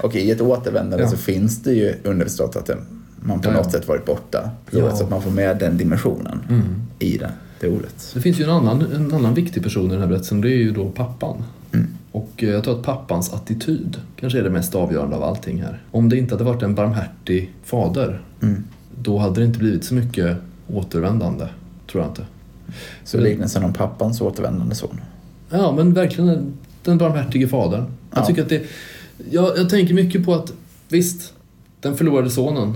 Och 0.02 0.16
i 0.16 0.30
ett 0.30 0.40
återvändande 0.40 1.04
Ja. 1.04 1.10
så 1.10 1.16
finns 1.16 1.62
det 1.62 1.72
ju 1.72 1.94
underförstått 2.04 2.56
att 2.56 2.66
det, 2.66 2.76
man 3.20 3.40
på 3.40 3.48
Ja, 3.48 3.52
ja. 3.52 3.58
något 3.62 3.72
sätt 3.72 3.88
varit 3.88 4.04
borta. 4.06 4.50
Ja. 4.70 4.96
Så 4.96 5.04
att 5.04 5.10
man 5.10 5.22
får 5.22 5.30
med 5.30 5.58
den 5.58 5.76
dimensionen 5.76 6.40
Mm. 6.48 6.62
i 6.98 7.18
det, 7.18 7.30
det 7.60 7.68
ordet. 7.68 8.10
Det 8.14 8.20
finns 8.20 8.40
ju 8.40 8.44
en 8.44 8.50
annan, 8.50 8.82
en 8.94 9.14
annan 9.14 9.34
viktig 9.34 9.62
person 9.62 9.86
i 9.86 9.88
den 9.88 10.00
här 10.00 10.06
berättelsen, 10.08 10.40
det 10.40 10.48
är 10.48 10.56
ju 10.58 10.72
då 10.72 10.88
pappan. 10.88 11.42
Mm. 11.72 11.86
Och 12.12 12.30
eh, 12.36 12.48
jag 12.48 12.64
tror 12.64 12.78
att 12.78 12.82
pappans 12.84 13.32
attityd 13.32 13.96
kanske 14.16 14.38
är 14.38 14.42
det 14.42 14.50
mest 14.50 14.74
avgörande 14.74 15.16
av 15.16 15.22
allting 15.22 15.62
här. 15.62 15.82
Om 15.90 16.08
det 16.08 16.16
inte 16.16 16.34
hade 16.34 16.44
varit 16.44 16.62
en 16.62 16.74
barmhärtig 16.74 17.50
fader, 17.64 18.20
Mm. 18.42 18.64
då 19.02 19.18
hade 19.18 19.40
det 19.40 19.44
inte 19.46 19.58
blivit 19.58 19.84
så 19.84 19.94
mycket 19.94 20.36
återvändande, 20.68 21.46
tror 21.90 22.02
jag 22.04 22.10
inte. 22.10 22.24
Så 23.04 23.18
liknelsen 23.20 23.64
om 23.64 23.72
pappans 23.72 24.20
återvändande 24.20 24.74
son. 24.74 25.00
Ja, 25.50 25.72
men 25.76 25.94
verkligen 25.94 26.52
den- 26.84 26.98
barmhärtige 26.98 27.48
fadern. 27.48 27.84
Jag 28.10 28.22
Ja. 28.22 28.26
tycker 28.26 28.42
att 28.42 28.48
det... 28.48 28.62
Jag, 29.30 29.58
jag 29.58 29.68
tänker 29.68 29.94
mycket 29.94 30.24
på 30.24 30.34
att, 30.34 30.52
visst, 30.88 31.32
den 31.80 31.96
förlorade 31.96 32.30
sonen, 32.30 32.74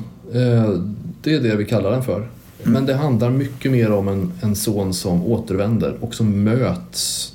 det 1.22 1.34
är 1.34 1.40
det 1.40 1.56
vi 1.56 1.64
kallar 1.64 1.90
den 1.90 2.02
för. 2.02 2.28
Men 2.62 2.86
det 2.86 2.94
handlar 2.94 3.30
mycket 3.30 3.72
mer 3.72 3.92
om 3.92 4.08
en, 4.08 4.32
en 4.42 4.56
son 4.56 4.94
som 4.94 5.26
återvänder 5.26 5.96
och 6.00 6.14
som 6.14 6.44
möts, 6.44 7.32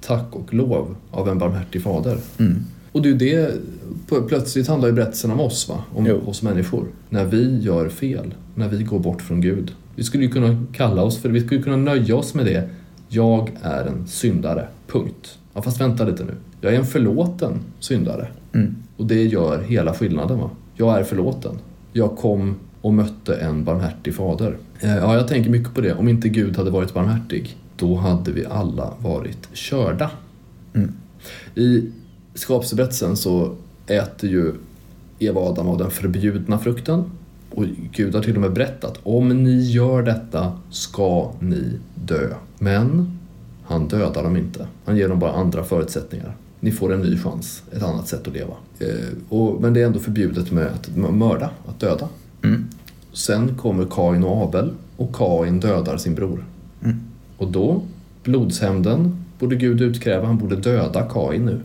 tack 0.00 0.26
och 0.30 0.54
lov, 0.54 0.96
av 1.10 1.28
en 1.28 1.38
barmhärtig 1.38 1.82
fader. 1.82 2.18
Mm. 2.38 2.64
Och 2.92 3.02
det 3.02 3.10
är 3.10 3.14
det, 3.14 3.54
plötsligt 4.28 4.68
handlar 4.68 4.88
ju 4.88 4.94
berättelsen 4.94 5.30
om 5.30 5.40
oss, 5.40 5.68
va? 5.68 5.82
om 5.94 6.06
Jo. 6.06 6.20
oss 6.26 6.42
människor. 6.42 6.86
När 7.08 7.24
vi 7.24 7.58
gör 7.60 7.88
fel, 7.88 8.34
när 8.54 8.68
vi 8.68 8.82
går 8.82 8.98
bort 8.98 9.22
från 9.22 9.40
Gud. 9.40 9.72
Vi 9.96 10.02
skulle 10.02 10.24
ju 10.24 10.30
kunna 10.30 10.64
kalla 10.72 11.02
oss 11.02 11.18
för 11.18 11.28
vi 11.28 11.40
skulle 11.40 11.62
kunna 11.62 11.76
nöja 11.76 12.16
oss 12.16 12.34
med 12.34 12.46
det. 12.46 12.68
Jag 13.08 13.50
är 13.62 13.84
en 13.84 14.06
syndare, 14.06 14.66
punkt. 14.86 15.38
Ja, 15.54 15.62
fast 15.62 15.80
vänta 15.80 16.04
lite 16.04 16.24
nu. 16.24 16.32
Jag 16.60 16.74
är 16.74 16.78
en 16.78 16.86
förlåten 16.86 17.58
syndare. 17.80 18.28
Mm. 18.52 18.76
Och 18.96 19.06
det 19.06 19.22
gör 19.24 19.62
hela 19.62 19.94
skillnaden. 19.94 20.38
Va? 20.38 20.50
Jag 20.76 20.98
är 20.98 21.04
förlåten. 21.04 21.58
Jag 21.92 22.16
kom 22.16 22.54
och 22.80 22.94
mötte 22.94 23.34
en 23.34 23.64
barmhärtig 23.64 24.14
fader. 24.14 24.56
Eh, 24.80 24.96
Ja, 24.96 25.14
jag 25.14 25.28
tänker 25.28 25.50
mycket 25.50 25.74
på 25.74 25.80
det. 25.80 25.94
Om 25.94 26.08
inte 26.08 26.28
Gud 26.28 26.56
hade 26.56 26.70
varit 26.70 26.94
barmhärtig, 26.94 27.56
då 27.76 27.94
hade 27.96 28.32
vi 28.32 28.46
alla 28.46 28.92
varit 28.98 29.48
körda. 29.52 30.10
Mm. 30.74 30.92
I 31.54 31.90
skapelseberättelsen 32.34 33.16
så 33.16 33.54
äter 33.86 34.30
ju 34.30 34.52
Eva 35.18 35.40
och 35.40 35.46
Adam 35.46 35.68
av 35.68 35.78
den 35.78 35.90
förbjudna 35.90 36.58
frukten. 36.58 37.04
Och 37.50 37.64
Gud 37.92 38.14
har 38.14 38.22
till 38.22 38.34
och 38.34 38.40
med 38.40 38.52
berättat, 38.52 38.98
om 39.02 39.28
ni 39.44 39.60
gör 39.70 40.02
detta 40.02 40.52
ska 40.70 41.32
ni 41.40 41.78
dö. 41.94 42.28
Men 42.58 43.18
han 43.64 43.88
dödar 43.88 44.22
dem 44.22 44.36
inte. 44.36 44.66
Han 44.84 44.96
ger 44.96 45.08
dem 45.08 45.18
bara 45.18 45.32
andra 45.32 45.64
förutsättningar. 45.64 46.36
Ni 46.64 46.72
får 46.72 46.92
en 46.92 47.00
ny 47.00 47.18
chans, 47.18 47.62
ett 47.72 47.82
annat 47.82 48.08
sätt 48.08 48.28
att 48.28 48.34
leva. 48.34 48.54
Eh, 48.78 48.88
och, 49.28 49.60
men 49.60 49.74
det 49.74 49.80
är 49.80 49.86
ändå 49.86 49.98
förbjudet 49.98 50.50
med 50.50 50.66
att 50.66 50.96
mörda, 50.96 51.50
att 51.66 51.80
döda. 51.80 52.08
Mm. 52.42 52.64
Sen 53.12 53.56
kommer 53.56 53.86
Kain 53.90 54.24
och 54.24 54.42
Abel 54.42 54.70
och 54.96 55.14
Kain 55.14 55.60
dödar 55.60 55.96
sin 55.96 56.14
bror. 56.14 56.44
Mm. 56.84 56.96
Och 57.36 57.52
då, 57.52 57.82
blodshämnden 58.24 59.24
borde 59.38 59.56
Gud 59.56 59.80
utkräva, 59.80 60.26
han 60.26 60.38
borde 60.38 60.56
döda 60.56 61.02
Kain 61.02 61.44
nu. 61.44 61.60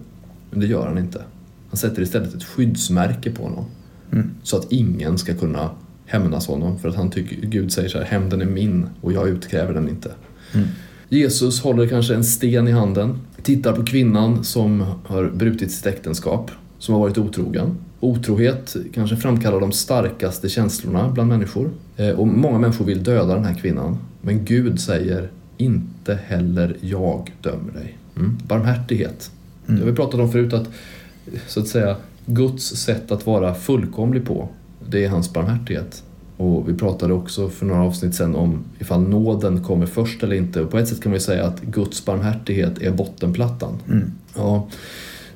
Men 0.51 0.60
det 0.60 0.67
gör 0.67 0.88
han 0.88 0.97
inte. 0.97 1.21
Han 1.69 1.77
sätter 1.77 2.01
istället 2.01 2.36
ett 2.36 2.43
skyddsmärke 2.43 3.31
på 3.31 3.43
honom. 3.43 3.65
Mm. 4.12 4.31
Så 4.43 4.57
att 4.57 4.71
ingen 4.71 5.17
ska 5.17 5.33
kunna 5.33 5.69
hämnas 6.05 6.47
honom. 6.47 6.79
För 6.79 6.89
att 6.89 6.95
han 6.95 7.10
tycker, 7.10 7.36
Gud 7.47 7.71
säger 7.71 7.89
så 7.89 7.97
här, 7.97 8.05
hämnden 8.05 8.41
är 8.41 8.45
min 8.45 8.89
och 9.01 9.13
jag 9.13 9.29
utkräver 9.29 9.73
den 9.73 9.89
inte. 9.89 10.12
Mm. 10.53 10.67
Jesus 11.10 11.62
håller 11.62 11.88
kanske 11.88 12.15
en 12.15 12.23
sten 12.23 12.67
i 12.67 12.71
handen, 12.71 13.19
tittar 13.41 13.73
på 13.73 13.86
kvinnan 13.86 14.43
som 14.43 14.84
har 15.06 15.30
brutit 15.30 15.71
sitt 15.71 15.86
äktenskap, 15.86 16.52
som 16.80 16.93
har 16.93 17.02
varit 17.02 17.17
otrogen. 17.17 17.78
Otrohet 18.00 18.76
kanske 18.93 19.15
framkallar 19.17 19.60
de 19.60 19.71
starkaste 19.71 20.50
känslorna 20.50 21.10
bland 21.10 21.30
människor. 21.30 21.69
Eh, 21.97 22.10
Och 22.10 22.28
många 22.28 22.60
människor 22.60 22.86
vill 22.86 23.04
döda 23.04 23.36
den 23.36 23.45
här 23.45 23.54
kvinnan. 23.56 23.97
Men 24.21 24.45
Gud 24.45 24.80
säger, 24.80 25.30
inte 25.58 26.19
heller 26.26 26.78
jag 26.82 27.32
dömer 27.41 27.73
dig. 27.73 27.97
Mm. 28.15 28.38
Barmhärtighet. 28.47 29.32
Mm. 29.67 29.80
Det 29.80 29.86
har 29.86 29.91
vi 29.91 29.95
pratat 29.95 30.19
om 30.19 30.32
förut 30.32 30.54
att, 30.54 30.69
så 31.47 31.60
att 31.60 31.67
säga, 31.67 31.95
Guds 32.26 32.63
sätt 32.63 33.12
att 33.12 33.26
vara 33.26 33.54
fullkomlig 33.56 34.26
på, 34.26 34.50
det 34.89 35.06
är 35.06 35.10
hans 35.10 35.34
barmhärtighet. 35.34 36.04
Och 36.38 36.69
vi 36.69 36.73
pratade 36.73 37.13
också 37.13 37.50
för 37.50 37.65
några 37.65 37.84
avsnitt 37.84 38.15
sedan 38.15 38.36
om 38.36 38.60
ifall 38.80 39.02
nåden 39.02 39.63
kommer 39.63 39.86
först 39.86 40.23
eller 40.23 40.36
inte. 40.36 40.62
Och 40.62 40.71
på 40.71 40.78
ett 40.78 40.88
sätt 40.88 41.02
kan 41.02 41.10
man 41.10 41.15
ju 41.15 41.19
säga 41.26 41.45
att 41.45 41.62
Guds 41.62 42.06
barmhärtighet 42.06 42.82
är 42.82 42.91
bottenplattan. 42.91 43.73
Mm. 43.88 44.12
Ja, 44.36 44.67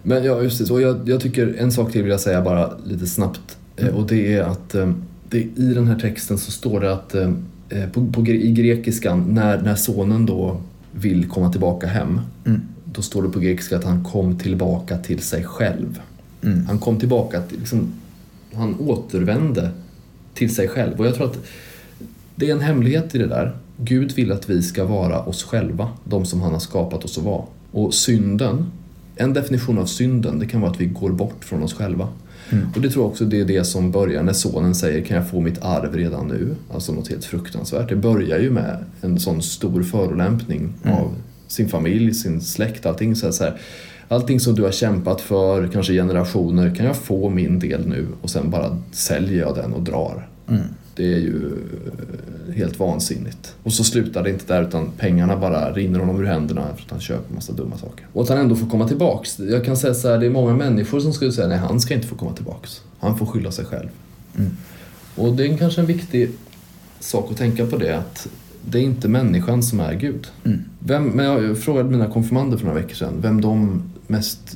men 0.04 0.24
ja, 0.24 0.42
just 0.42 0.60
det. 0.60 0.66
Så 0.66 0.80
jag, 0.80 1.10
jag 1.10 1.22
tycker 1.22 1.56
en 1.60 1.72
sak 1.72 1.92
till 1.92 2.02
vill 2.02 2.12
jag 2.12 2.20
säga 2.20 2.42
bara 2.42 2.72
lite 2.86 3.08
snabbt. 3.08 3.58
Eh, 3.76 3.88
Och 3.88 4.08
det 4.08 4.34
är 4.34 4.44
att 4.44 4.76
eh, 4.76 4.92
det, 5.30 5.38
i 5.38 5.74
den 5.74 5.88
här 5.88 6.00
texten 6.00 6.38
så 6.38 6.52
står 6.52 6.80
det 6.80 6.94
att 6.94 7.16
eh, 7.16 7.32
på, 7.94 8.06
på, 8.12 8.28
i 8.28 8.52
grekiskan 8.52 9.26
när, 9.30 9.62
när 9.62 9.76
sonen 9.76 10.26
då 10.26 10.62
vill 10.92 11.30
komma 11.30 11.52
tillbaka 11.52 11.88
hem. 11.88 12.22
Mm. 12.46 12.62
Då 12.86 13.02
står 13.02 13.24
det 13.24 13.30
på 13.30 13.40
grekiska 13.40 13.78
att 13.78 13.84
han 13.84 14.04
kom 14.04 14.38
tillbaka 14.38 14.98
till 14.98 15.20
sig 15.20 15.44
själv. 15.44 16.02
Mm. 16.44 16.66
Han 16.66 16.80
kom 16.80 17.00
tillbaka, 17.00 17.42
till, 17.42 17.60
liksom, 17.60 17.92
han 18.54 18.76
återvände 18.80 19.70
till 20.34 20.56
sig 20.56 20.68
själv. 20.68 21.00
Och 21.00 21.06
jag 21.06 21.16
tror 21.16 21.26
att 21.28 21.38
det 22.36 22.50
är 22.50 22.52
en 22.52 22.62
hemlighet 22.62 23.16
i 23.16 23.18
det 23.18 23.28
där. 23.28 23.56
Gud 23.78 24.12
vill 24.12 24.32
att 24.32 24.50
vi 24.50 24.62
ska 24.62 24.86
vara 24.86 25.20
oss 25.20 25.44
själva, 25.44 25.90
de 26.04 26.26
som 26.26 26.42
han 26.42 26.54
har 26.54 26.60
skapat 26.60 27.06
oss 27.06 27.18
att 27.18 27.24
vara. 27.24 27.44
Och 27.72 27.94
synden, 27.94 28.72
en 29.16 29.34
definition 29.34 29.78
av 29.78 29.86
synden, 29.86 30.40
det 30.40 30.46
kan 30.46 30.62
vara 30.62 30.72
att 30.72 30.82
vi 30.82 30.86
går 30.86 31.10
bort 31.12 31.46
från 31.46 31.64
oss 31.64 31.74
själva. 31.74 32.08
Mm. 32.50 32.68
Och 32.76 32.82
det 32.82 32.90
tror 32.90 33.04
jag 33.04 33.12
också 33.12 33.26
det 33.26 33.40
är 33.40 33.46
det 33.46 33.64
som 33.64 33.92
börjar 33.92 34.24
när 34.24 34.34
sonen 34.34 34.76
säger 34.76 35.06
kan 35.06 35.18
jag 35.18 35.30
få 35.30 35.40
mitt 35.40 35.62
arv 35.62 35.96
redan 35.96 36.28
nu? 36.28 36.56
Alltså 36.74 36.94
något 36.94 37.08
helt 37.08 37.26
fruktansvärt. 37.26 37.90
Det 37.90 37.96
börjar 37.96 38.40
ju 38.40 38.52
med 38.52 38.86
en 39.02 39.20
sån 39.20 39.42
stor 39.42 39.84
förolämpning 39.84 40.74
Mm. 40.84 40.98
av 40.98 41.16
sin 41.52 41.70
familj, 41.70 42.14
sin 42.14 42.42
släkt, 42.42 42.86
allting 42.86 43.16
så 43.16 43.32
så 43.32 43.44
här. 43.44 43.58
Allting 44.08 44.40
som 44.40 44.56
du 44.56 44.64
har 44.64 44.72
kämpat 44.72 45.22
för, 45.22 45.68
kanske 45.68 45.94
generationer, 45.94 46.76
kan 46.76 46.86
jag 46.86 46.98
få 46.98 47.30
min 47.30 47.60
del 47.60 47.88
nu? 47.88 48.08
Och 48.22 48.30
sen 48.30 48.50
bara 48.50 48.78
säljer 48.92 49.40
jag 49.40 49.56
den 49.56 49.74
och 49.74 49.82
drar. 49.82 50.28
Mm. 50.50 50.62
Det 50.96 51.14
är 51.14 51.18
ju 51.18 51.58
eh, 52.48 52.56
helt 52.56 52.80
vansinnigt. 52.80 53.56
Och 53.64 53.74
så 53.74 53.84
slutar 53.84 54.24
det 54.24 54.30
inte 54.30 54.54
där 54.54 54.64
utan 54.68 54.92
pengarna 54.98 55.38
bara 55.38 55.74
rinner 55.74 56.00
honom 56.00 56.22
ur 56.22 56.26
händerna 56.26 56.62
för 56.76 56.84
att 56.84 56.92
han 56.92 57.00
köper 57.00 57.34
massa 57.34 57.54
dumma 57.54 57.78
saker. 57.78 58.08
Och 58.14 58.24
att 58.24 58.30
han 58.30 58.38
ändå 58.38 58.56
får 58.56 58.70
komma 58.70 58.88
tillbaks. 58.88 59.40
Jag 59.40 59.66
kan 59.66 59.78
säga 59.78 59.94
så 59.94 60.10
här, 60.10 60.18
det 60.18 60.26
är 60.26 60.30
många 60.30 60.54
människor 60.54 61.00
som 61.00 61.14
skulle 61.14 61.32
säga 61.32 61.48
nej, 61.48 61.58
han 61.58 61.80
ska 61.80 61.94
inte 61.94 62.08
få 62.08 62.16
komma 62.16 62.34
tillbaks. 62.34 62.82
Han 63.00 63.18
får 63.18 63.26
skylla 63.26 63.52
sig 63.52 63.66
själv. 63.66 63.90
Mm. 64.38 64.52
Och 65.16 65.34
det 65.34 65.48
är 65.48 65.58
kanske 65.58 65.82
en 65.82 65.88
viktig 65.88 66.32
sak 67.00 67.32
att 67.32 67.38
tänka 67.38 67.66
på 67.66 67.78
det 67.78 67.98
att 67.98 68.28
det 68.66 68.80
är 68.80 68.84
inte 68.84 69.08
människan 69.08 69.64
som 69.64 69.80
är 69.80 69.94
Gud. 69.94 70.28
Mm. 70.44 70.60
Vem, 70.80 71.08
men 71.08 71.26
jag 71.26 71.58
frågade 71.58 71.90
mina 71.90 72.08
konfirmander 72.08 72.58
för 72.58 72.66
några 72.66 72.80
veckor 72.80 72.96
sedan 72.96 73.22
vem 73.22 73.42
de 73.42 73.84
mest 74.08 74.56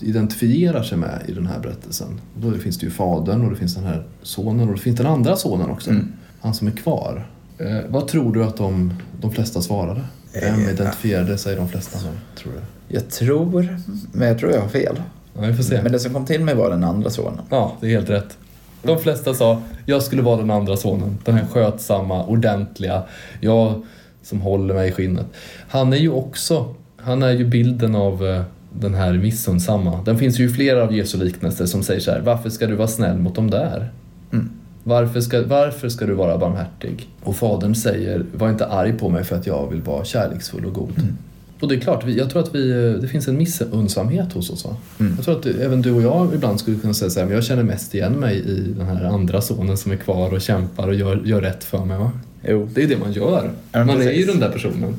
identifierar 0.00 0.82
sig 0.82 0.98
med 0.98 1.22
i 1.28 1.32
den 1.32 1.46
här 1.46 1.60
berättelsen. 1.60 2.20
Och 2.34 2.40
då 2.40 2.58
finns 2.58 2.78
det 2.78 2.86
ju 2.86 2.90
fadern 2.90 3.44
och 3.44 3.50
det 3.50 3.56
finns 3.56 3.74
den 3.74 3.84
här 3.84 4.06
sonen 4.22 4.68
och 4.68 4.74
det 4.74 4.80
finns 4.80 4.96
den 4.96 5.06
andra 5.06 5.36
sonen 5.36 5.70
också. 5.70 5.90
Mm. 5.90 6.12
Han 6.40 6.54
som 6.54 6.66
är 6.68 6.72
kvar. 6.72 7.26
Eh, 7.58 7.78
vad 7.88 8.08
tror 8.08 8.32
du 8.32 8.44
att 8.44 8.56
de, 8.56 8.94
de 9.20 9.32
flesta 9.32 9.62
svarade? 9.62 10.00
Vem 10.32 10.60
Eh, 10.60 10.70
identifierade 10.72 11.38
sig 11.38 11.56
de 11.56 11.68
flesta 11.68 11.98
med, 12.06 12.14
tror 12.36 12.52
du? 12.52 12.94
Jag 12.94 13.10
tror, 13.10 13.78
men 14.12 14.28
jag 14.28 14.38
tror 14.38 14.52
jag 14.52 14.60
har 14.60 14.68
fel. 14.68 15.02
Ja, 15.34 15.40
vi 15.40 15.54
får 15.54 15.62
se. 15.62 15.82
Men 15.82 15.92
det 15.92 15.98
som 15.98 16.14
kom 16.14 16.26
till 16.26 16.44
mig 16.44 16.54
var 16.54 16.70
den 16.70 16.84
andra 16.84 17.10
sonen. 17.10 17.40
Ja, 17.50 17.76
det 17.80 17.86
är 17.86 17.90
helt 17.90 18.10
rätt. 18.10 18.38
De 18.82 18.98
flesta 18.98 19.34
sa, 19.34 19.62
jag 19.86 20.02
skulle 20.02 20.22
vara 20.22 20.36
den 20.36 20.50
andra 20.50 20.76
sonen. 20.76 21.18
Den 21.24 21.34
här 21.34 21.46
skötsamma, 21.46 22.26
ordentliga. 22.26 23.02
Jag 23.40 23.82
som 24.22 24.40
håller 24.40 24.74
mig 24.74 24.88
i 24.88 24.92
skinnet. 24.92 25.26
Han 25.68 25.92
är 25.92 25.96
ju 25.96 26.10
också, 26.10 26.74
han 26.96 27.22
är 27.22 27.30
ju 27.30 27.44
bilden 27.44 27.94
av 27.94 28.26
eh, 28.26 28.42
den 28.72 28.94
här 28.94 29.12
missunnsamma. 29.12 30.02
Den 30.04 30.18
finns 30.18 30.38
ju 30.38 30.48
flera 30.48 30.82
av 30.82 30.96
Jesu 30.96 31.18
liknelser 31.18 31.66
som 31.66 31.82
säger 31.82 32.00
så 32.00 32.10
här, 32.10 32.20
varför 32.20 32.50
ska 32.50 32.66
du 32.66 32.74
vara 32.74 32.88
snäll 32.88 33.18
mot 33.18 33.34
dem 33.34 33.50
där? 33.50 33.90
Mm. 34.32 34.50
Varför 34.84 35.20
ska, 35.20 35.42
varför 35.46 35.88
ska 35.88 36.06
du 36.06 36.14
vara 36.14 36.38
barmhärtig? 36.38 37.08
Och 37.22 37.36
fadern 37.36 37.74
säger, 37.74 38.24
var 38.32 38.50
inte 38.50 38.66
arg 38.66 38.92
på 38.92 39.08
mig 39.08 39.24
för 39.24 39.36
att 39.36 39.46
jag 39.46 39.70
vill 39.70 39.82
vara 39.82 40.04
kärleksfull 40.04 40.64
och 40.64 40.72
god. 40.72 40.98
Mm. 40.98 41.18
Och 41.60 41.68
det 41.68 41.74
är 41.74 41.80
klart, 41.80 42.04
jag 42.06 42.30
tror 42.30 42.42
att 42.42 42.54
vi, 42.54 42.70
eh, 42.70 43.00
det 43.00 43.08
finns 43.08 43.28
en 43.28 43.36
missunnsamhet 43.36 44.32
hos 44.32 44.50
oss. 44.50 44.66
Mm. 45.00 45.12
Jag 45.16 45.24
tror 45.24 45.38
att 45.38 45.46
även 45.46 45.82
du 45.82 45.92
och 45.92 46.02
jag 46.02 46.34
ibland 46.34 46.60
skulle 46.60 46.78
kunna 46.78 46.94
säga 46.94 47.10
så 47.10 47.20
här, 47.20 47.26
men 47.26 47.34
jag 47.34 47.44
känner 47.44 47.62
mest 47.62 47.94
igen 47.94 48.12
mig 48.12 48.36
i 48.36 48.74
den 48.76 48.86
här 48.86 49.04
andra 49.04 49.40
sonen 49.40 49.76
som 49.76 49.92
är 49.92 49.96
kvar 49.96 50.34
och 50.34 50.40
kämpar 50.40 50.88
och 50.88 50.94
gör, 50.94 51.22
gör 51.24 51.40
rätt 51.40 51.64
för 51.64 51.84
mig. 51.84 51.98
Va? 51.98 52.12
Jo. 52.48 52.68
Det 52.74 52.82
är 52.82 52.88
det 52.88 52.98
man 52.98 53.12
gör. 53.12 53.50
Ja, 53.72 53.84
man 53.84 54.02
är 54.02 54.12
ju 54.12 54.26
den 54.26 54.40
där 54.40 54.50
personen. 54.50 54.94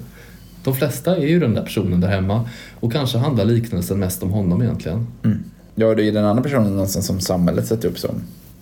De 0.63 0.75
flesta 0.75 1.17
är 1.17 1.27
ju 1.27 1.39
den 1.39 1.53
där 1.53 1.63
personen 1.63 2.01
där 2.01 2.07
hemma 2.07 2.49
och 2.79 2.93
kanske 2.93 3.17
handlar 3.17 3.45
liknelsen 3.45 3.99
mest 3.99 4.23
om 4.23 4.29
honom 4.29 4.61
egentligen. 4.61 5.07
Mm. 5.23 5.43
Ja, 5.75 5.95
det 5.95 6.01
är 6.01 6.05
ju 6.05 6.11
den 6.11 6.25
andra 6.25 6.43
personen 6.43 6.71
någonstans 6.71 7.05
som 7.05 7.19
samhället 7.19 7.67
sätter 7.67 7.87
upp 7.87 7.99
som 7.99 8.21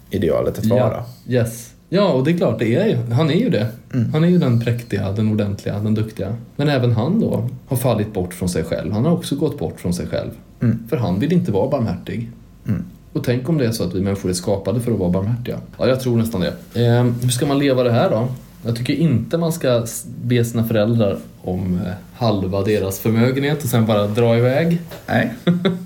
idealet 0.09 0.59
att 0.59 0.65
vara. 0.65 1.03
Ja, 1.25 1.33
yes. 1.33 1.73
Ja, 1.89 2.13
och 2.13 2.23
det 2.23 2.31
är 2.31 2.37
klart, 2.37 2.59
det 2.59 2.75
är 2.75 2.87
ju, 2.87 3.13
han 3.13 3.29
är 3.29 3.39
ju 3.39 3.49
det. 3.49 3.67
Mm. 3.93 4.13
Han 4.13 4.23
är 4.23 4.27
ju 4.27 4.37
den 4.37 4.59
präktiga, 4.61 5.11
den 5.11 5.31
ordentliga, 5.31 5.79
den 5.79 5.93
duktiga. 5.93 6.35
Men 6.55 6.69
även 6.69 6.91
han 6.91 7.19
då 7.19 7.49
har 7.67 7.77
fallit 7.77 8.13
bort 8.13 8.33
från 8.33 8.49
sig 8.49 8.63
själv. 8.63 8.93
Han 8.93 9.05
har 9.05 9.11
också 9.11 9.35
gått 9.35 9.59
bort 9.59 9.79
från 9.79 9.93
sig 9.93 10.07
själv. 10.07 10.31
Mm. 10.61 10.87
För 10.89 10.97
han 10.97 11.19
vill 11.19 11.33
inte 11.33 11.51
vara 11.51 11.69
barmhärtig. 11.69 12.29
Mm. 12.67 12.83
Och 13.13 13.23
tänk 13.23 13.49
om 13.49 13.57
det 13.57 13.65
är 13.65 13.71
så 13.71 13.83
att 13.83 13.95
vi 13.95 14.01
människor 14.01 14.29
är 14.29 14.33
skapade 14.33 14.79
för 14.79 14.91
att 14.91 14.99
vara 14.99 15.09
barmhärtiga. 15.09 15.59
Ja, 15.77 15.87
jag 15.87 15.99
tror 15.99 16.17
nästan 16.17 16.41
det. 16.41 16.85
Eh, 16.85 17.03
hur 17.03 17.29
ska 17.29 17.45
man 17.45 17.59
leva 17.59 17.83
det 17.83 17.91
här 17.91 18.09
då? 18.09 18.27
Jag 18.65 18.75
tycker 18.75 18.93
inte 18.93 19.37
man 19.37 19.53
ska 19.53 19.85
be 20.23 20.45
sina 20.45 20.63
föräldrar 20.63 21.17
om 21.41 21.79
eh, 21.85 21.91
halva 22.13 22.61
deras 22.61 22.99
förmögenhet 22.99 23.63
och 23.63 23.69
sen 23.69 23.85
bara 23.85 24.07
dra 24.07 24.37
iväg. 24.37 24.81
Nej, 25.07 25.33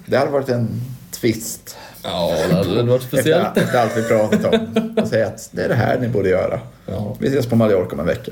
det 0.06 0.18
hade 0.18 0.32
varit 0.32 0.50
en 0.50 0.68
twist. 1.12 1.78
Ja, 2.04 2.36
det 2.50 2.56
hade 2.56 2.84
varit 2.84 3.04
speciellt. 3.04 3.48
Efter, 3.48 3.62
efter 3.62 3.80
allt 3.80 3.98
vi 3.98 4.04
pratat 4.04 4.54
om. 4.54 4.94
Och 4.98 5.08
säga 5.08 5.28
att 5.28 5.50
det 5.52 5.62
är 5.64 5.70
det 5.70 5.76
här 5.76 6.00
ni 6.00 6.08
borde 6.08 6.30
göra. 6.30 6.60
Ja, 6.86 7.16
Vi 7.20 7.28
ses 7.28 7.46
på 7.48 7.56
Mallorca 7.56 7.94
om 7.94 8.00
en 8.00 8.06
vecka. 8.06 8.32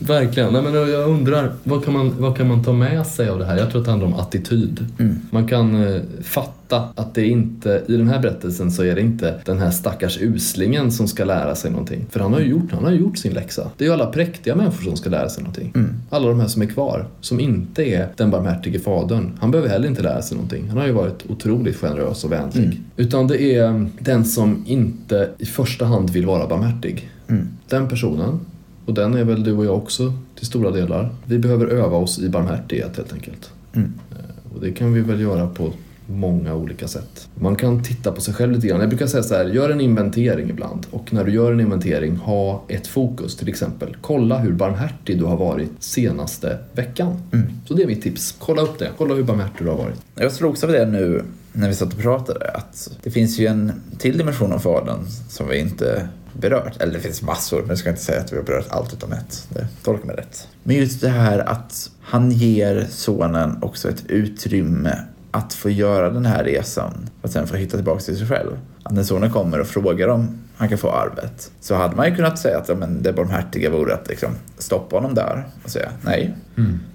Verkligen. 0.00 0.52
Nej, 0.52 0.62
men 0.62 0.74
jag 0.74 1.08
undrar, 1.08 1.52
vad 1.64 1.84
kan, 1.84 1.92
man, 1.94 2.14
vad 2.18 2.36
kan 2.36 2.48
man 2.48 2.64
ta 2.64 2.72
med 2.72 3.06
sig 3.06 3.28
av 3.28 3.38
det 3.38 3.44
här? 3.44 3.58
Jag 3.58 3.70
tror 3.70 3.80
att 3.80 3.84
det 3.84 3.90
handlar 3.90 4.08
om 4.08 4.14
attityd. 4.14 4.86
Mm. 4.98 5.20
Man 5.30 5.48
kan 5.48 5.86
eh, 5.86 6.00
fatta 6.22 6.88
att 6.94 7.14
det 7.14 7.26
inte, 7.26 7.82
i 7.88 7.96
den 7.96 8.08
här 8.08 8.18
berättelsen 8.18 8.70
så 8.70 8.84
är 8.84 8.94
det 8.94 9.00
inte 9.00 9.40
den 9.44 9.58
här 9.58 9.70
stackars 9.70 10.18
uslingen 10.20 10.92
som 10.92 11.08
ska 11.08 11.24
lära 11.24 11.54
sig 11.54 11.70
någonting. 11.70 12.06
För 12.10 12.20
han 12.20 12.32
har 12.32 12.40
ju 12.40 12.46
gjort, 12.46 12.72
han 12.72 12.84
har 12.84 12.92
gjort 12.92 13.18
sin 13.18 13.32
läxa. 13.32 13.70
Det 13.76 13.84
är 13.84 13.88
ju 13.88 13.94
alla 13.94 14.06
präktiga 14.06 14.56
människor 14.56 14.84
som 14.84 14.96
ska 14.96 15.10
lära 15.10 15.28
sig 15.28 15.42
någonting. 15.42 15.72
Mm. 15.74 15.94
Alla 16.10 16.28
de 16.28 16.40
här 16.40 16.48
som 16.48 16.62
är 16.62 16.66
kvar, 16.66 17.06
som 17.20 17.40
inte 17.40 17.82
är 17.82 18.08
den 18.16 18.30
barmhärtige 18.30 18.78
fadern. 18.78 19.32
Han 19.40 19.50
behöver 19.50 19.70
heller 19.70 19.88
inte 19.88 20.02
lära 20.02 20.22
sig 20.22 20.36
någonting. 20.36 20.68
Han 20.68 20.78
har 20.78 20.86
ju 20.86 20.92
varit 20.92 21.30
otroligt 21.30 21.76
generös 21.76 22.24
och 22.24 22.32
vänlig. 22.32 22.64
Mm. 22.64 22.76
Utan 22.96 23.26
det 23.26 23.42
är 23.42 23.86
den 23.98 24.24
som 24.24 24.64
inte 24.66 25.30
i 25.38 25.46
första 25.46 25.84
hand 25.84 26.10
vill 26.10 26.26
vara 26.26 26.46
barmhärtig. 26.46 27.10
Mm. 27.28 27.48
Den 27.68 27.88
personen, 27.88 28.40
och 28.90 28.94
den 28.94 29.14
är 29.14 29.24
väl 29.24 29.44
du 29.44 29.52
och 29.52 29.64
jag 29.64 29.76
också 29.76 30.12
till 30.36 30.46
stora 30.46 30.70
delar. 30.70 31.10
Vi 31.24 31.38
behöver 31.38 31.66
öva 31.66 31.96
oss 31.96 32.18
i 32.18 32.28
barmhärtighet 32.28 32.96
helt 32.96 33.12
enkelt. 33.12 33.50
Mm. 33.72 33.92
Eh, 34.10 34.54
Och 34.54 34.60
det 34.60 34.72
kan 34.72 34.92
vi 34.92 35.00
väl 35.00 35.20
göra 35.20 35.46
på 35.48 35.72
många 36.06 36.54
olika 36.54 36.88
sätt. 36.88 37.28
Man 37.34 37.56
kan 37.56 37.82
titta 37.82 38.12
på 38.12 38.20
sig 38.20 38.34
själv 38.34 38.52
lite 38.52 38.66
grann. 38.66 38.80
Jag 38.80 38.88
brukar 38.88 39.06
säga 39.06 39.22
så 39.22 39.34
här, 39.34 39.44
gör 39.44 39.70
en 39.70 39.80
inventering 39.80 40.50
ibland. 40.50 40.86
Och 40.90 41.12
när 41.12 41.24
du 41.24 41.32
gör 41.32 41.52
en 41.52 41.60
inventering, 41.60 42.16
ha 42.16 42.64
ett 42.68 42.86
fokus. 42.86 43.36
Till 43.36 43.48
exempel, 43.48 43.96
kolla 44.00 44.38
hur 44.38 44.52
barmhärtig 44.52 45.18
du 45.18 45.24
har 45.24 45.36
varit 45.36 45.70
senaste 45.78 46.58
veckan. 46.72 47.22
Mm. 47.32 47.46
Så 47.68 47.74
det 47.74 47.82
är 47.82 47.86
mitt 47.86 48.02
tips. 48.02 48.34
Kolla 48.38 48.62
upp 48.62 48.78
det. 48.78 48.88
Kolla 48.98 49.14
hur 49.14 49.22
barmhärtig 49.22 49.66
du 49.66 49.70
har 49.70 49.78
varit. 49.78 50.00
Jag 50.14 50.32
slogs 50.32 50.64
av 50.64 50.70
det 50.72 50.86
nu 50.86 51.22
när 51.52 51.68
vi 51.68 51.74
satt 51.74 51.92
och 51.92 51.98
pratade 52.00 52.50
att 52.50 52.90
det 53.02 53.10
finns 53.10 53.38
ju 53.38 53.46
en 53.46 53.72
till 53.98 54.18
dimension 54.18 54.52
av 54.52 54.58
Fadern 54.58 55.06
som 55.28 55.48
vi 55.48 55.58
inte 55.58 56.08
berört. 56.32 56.80
Eller 56.80 56.92
det 56.92 57.00
finns 57.00 57.22
massor, 57.22 57.60
men 57.60 57.68
jag 57.68 57.78
ska 57.78 57.90
inte 57.90 58.02
säga 58.02 58.20
att 58.20 58.32
vi 58.32 58.36
har 58.36 58.42
berört 58.42 58.66
allt 58.68 58.92
utom 58.92 59.12
ett. 59.12 59.48
Det 59.48 59.66
tolkar 59.82 60.06
mig 60.06 60.16
rätt. 60.16 60.48
Men 60.62 60.76
just 60.76 61.00
det 61.00 61.08
här 61.08 61.38
att 61.38 61.90
han 62.02 62.30
ger 62.30 62.86
sonen 62.90 63.62
också 63.62 63.88
ett 63.88 64.04
utrymme 64.06 64.98
att 65.30 65.54
få 65.54 65.70
göra 65.70 66.10
den 66.10 66.26
här 66.26 66.44
resan 66.44 67.10
att 67.22 67.32
sen 67.32 67.46
få 67.46 67.56
hitta 67.56 67.76
tillbaka 67.76 68.00
till 68.00 68.18
sig 68.18 68.26
själv. 68.26 68.58
Att 68.82 68.92
när 68.92 69.02
sonen 69.02 69.30
kommer 69.30 69.60
och 69.60 69.66
frågar 69.66 70.08
om 70.08 70.38
han 70.56 70.68
kan 70.68 70.78
få 70.78 70.90
arvet 70.90 71.50
så 71.60 71.74
hade 71.74 71.96
man 71.96 72.08
ju 72.08 72.16
kunnat 72.16 72.38
säga 72.38 72.58
att 72.58 72.68
ja, 72.68 72.74
men 72.74 73.02
det 73.02 73.12
barmhärtiga 73.12 73.70
vore 73.70 73.94
att 73.94 74.08
liksom, 74.08 74.30
stoppa 74.58 74.96
honom 74.96 75.14
där 75.14 75.44
och 75.64 75.70
säga 75.70 75.90
nej. 76.02 76.34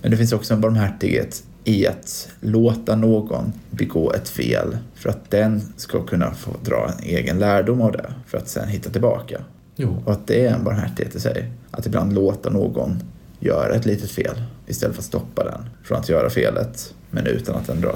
Men 0.01 0.11
det 0.11 0.17
finns 0.17 0.33
också 0.33 0.53
en 0.53 0.61
barmhärtighet 0.61 1.43
i 1.65 1.87
att 1.87 2.29
låta 2.39 2.95
någon 2.95 3.53
begå 3.69 4.13
ett 4.13 4.29
fel 4.29 4.77
för 4.95 5.09
att 5.09 5.31
den 5.31 5.61
ska 5.77 6.05
kunna 6.05 6.33
få 6.33 6.51
dra 6.63 6.91
en 6.97 7.03
egen 7.03 7.39
lärdom 7.39 7.81
av 7.81 7.91
det 7.91 8.13
för 8.27 8.37
att 8.37 8.49
sen 8.49 8.67
hitta 8.67 8.89
tillbaka. 8.89 9.41
Jo. 9.75 10.01
Och 10.05 10.11
att 10.11 10.27
det 10.27 10.45
är 10.45 10.53
en 10.53 10.63
barmhärtighet 10.63 11.15
i 11.15 11.19
sig. 11.19 11.51
Att 11.71 11.85
ibland 11.85 12.13
låta 12.13 12.49
någon 12.49 13.03
göra 13.39 13.75
ett 13.75 13.85
litet 13.85 14.11
fel 14.11 14.41
istället 14.67 14.95
för 14.95 15.01
att 15.01 15.05
stoppa 15.05 15.43
den 15.43 15.69
från 15.83 15.97
att 15.97 16.09
göra 16.09 16.29
felet 16.29 16.93
men 17.11 17.27
utan 17.27 17.55
att 17.55 17.67
den 17.67 17.81
drar, 17.81 17.95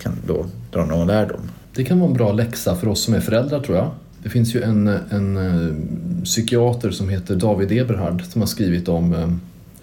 kan 0.00 0.12
då 0.26 0.46
dra 0.72 0.84
någon 0.84 1.06
lärdom. 1.06 1.40
Det 1.74 1.84
kan 1.84 2.00
vara 2.00 2.10
en 2.10 2.16
bra 2.16 2.32
läxa 2.32 2.76
för 2.76 2.88
oss 2.88 3.02
som 3.02 3.14
är 3.14 3.20
föräldrar 3.20 3.60
tror 3.60 3.76
jag. 3.76 3.90
Det 4.22 4.28
finns 4.28 4.54
ju 4.54 4.62
en, 4.62 4.88
en 4.88 5.36
eh, 5.36 6.24
psykiater 6.24 6.90
som 6.90 7.08
heter 7.08 7.36
David 7.36 7.72
Eberhard 7.72 8.24
som 8.24 8.42
har 8.42 8.46
skrivit 8.46 8.88
om 8.88 9.12
eh, 9.14 9.28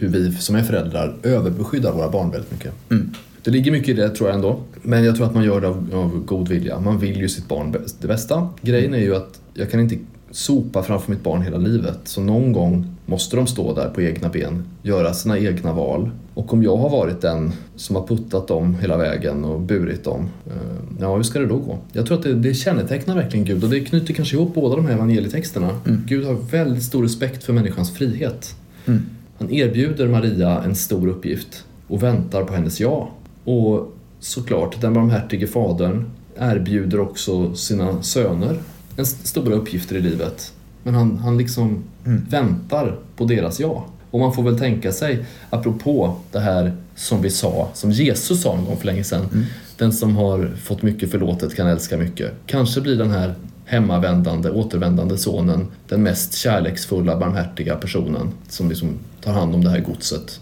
hur 0.03 0.09
vi 0.09 0.31
som 0.31 0.55
är 0.55 0.63
föräldrar 0.63 1.15
överbeskyddar 1.23 1.91
våra 1.91 2.09
barn 2.09 2.31
väldigt 2.31 2.51
mycket. 2.51 2.73
Mm. 2.91 3.09
Det 3.43 3.51
ligger 3.51 3.71
mycket 3.71 3.89
i 3.89 3.93
det 3.93 4.09
tror 4.09 4.29
jag 4.29 4.35
ändå. 4.35 4.59
Men 4.81 5.03
jag 5.03 5.15
tror 5.15 5.25
att 5.25 5.33
man 5.33 5.43
gör 5.43 5.61
det 5.61 5.67
av, 5.67 5.89
av 5.93 6.25
god 6.25 6.49
vilja. 6.49 6.79
Man 6.79 6.99
vill 6.99 7.17
ju 7.17 7.29
sitt 7.29 7.47
barn 7.47 7.75
det 8.01 8.07
bästa. 8.07 8.49
Grejen 8.61 8.93
är 8.93 8.99
ju 8.99 9.15
att 9.15 9.41
jag 9.53 9.71
kan 9.71 9.79
inte 9.79 9.97
sopa 10.31 10.83
framför 10.83 11.11
mitt 11.11 11.23
barn 11.23 11.41
hela 11.41 11.57
livet. 11.57 11.99
Så 12.03 12.21
någon 12.21 12.51
gång 12.51 12.95
måste 13.05 13.35
de 13.35 13.47
stå 13.47 13.73
där 13.73 13.89
på 13.89 14.01
egna 14.01 14.29
ben, 14.29 14.65
göra 14.81 15.13
sina 15.13 15.39
egna 15.39 15.73
val. 15.73 16.09
Och 16.33 16.53
om 16.53 16.63
jag 16.63 16.77
har 16.77 16.89
varit 16.89 17.21
den 17.21 17.51
som 17.75 17.95
har 17.95 18.07
puttat 18.07 18.47
dem 18.47 18.75
hela 18.81 18.97
vägen 18.97 19.45
och 19.45 19.59
burit 19.59 20.03
dem, 20.03 20.29
eh, 20.47 20.97
ja 20.99 21.15
hur 21.15 21.23
ska 21.23 21.39
det 21.39 21.45
då 21.45 21.57
gå? 21.57 21.77
Jag 21.91 22.05
tror 22.05 22.17
att 22.17 22.23
det, 22.23 22.33
det 22.33 22.53
kännetecknar 22.53 23.15
verkligen 23.15 23.45
Gud 23.45 23.63
och 23.63 23.69
det 23.69 23.79
knyter 23.79 24.13
kanske 24.13 24.35
ihop 24.35 24.53
båda 24.53 24.75
de 24.75 24.85
här 24.85 24.93
evangelietexterna. 24.93 25.69
Gud 26.05 26.25
har 26.25 26.33
väldigt 26.33 26.83
stor 26.83 27.03
respekt 27.03 27.43
för 27.43 27.53
människans 27.53 27.91
frihet. 27.91 28.55
Mm. 28.85 29.05
Han 29.37 29.51
erbjuder 29.51 30.07
Maria 30.07 30.63
en 30.63 30.75
stor 30.75 31.07
uppgift 31.07 31.65
och 31.87 32.03
väntar 32.03 32.43
på 32.43 32.53
hennes 32.53 32.79
ja. 32.79 33.09
Och 33.43 33.93
såklart, 34.19 34.81
den 34.81 34.93
barmhärtige 34.93 35.47
fadern 35.47 36.05
erbjuder 36.37 36.99
också 36.99 37.55
sina 37.55 38.03
söner 38.03 38.59
en 38.97 39.03
st- 39.03 39.27
stora 39.27 39.55
uppgifter 39.55 39.95
i 39.95 40.01
livet. 40.01 40.53
Men 40.83 40.93
han, 40.95 41.17
han 41.17 41.37
liksom 41.37 41.83
väntar 42.29 42.95
på 43.15 43.25
deras 43.25 43.59
ja. 43.59 43.85
Och 44.11 44.19
man 44.19 44.33
får 44.33 44.43
väl 44.43 44.59
tänka 44.59 44.91
sig, 44.91 45.25
apropå 45.49 46.15
det 46.31 46.39
här 46.39 46.73
som 46.95 47.21
vi 47.21 47.29
sa, 47.29 47.69
som 47.73 47.91
Jesus 47.91 48.41
sa 48.41 48.57
en 48.57 48.65
gång 48.65 48.77
för 48.77 48.85
länge 48.85 49.03
sedan. 49.03 49.45
Den 49.77 49.93
som 49.93 50.15
har 50.15 50.51
fått 50.63 50.81
mycket 50.81 51.11
förlåtet 51.11 51.55
kan 51.55 51.67
älska 51.67 51.97
mycket. 51.97 52.31
Kanske 52.45 52.81
blir 52.81 52.97
den 52.97 53.11
här 53.11 53.33
hemmavändande, 53.65 54.49
återvändande 54.49 55.17
sonen 55.17 55.67
den 55.89 56.03
mest 56.03 56.33
kärleksfulla, 56.33 57.17
barmhärtiga 57.17 57.75
personen 57.75 58.31
som 58.49 58.69
liksom 58.69 58.89
tar 59.23 59.33
hand 59.33 59.55
om 59.55 59.63
det 59.63 59.69
här 59.69 59.79
godset 59.79 60.39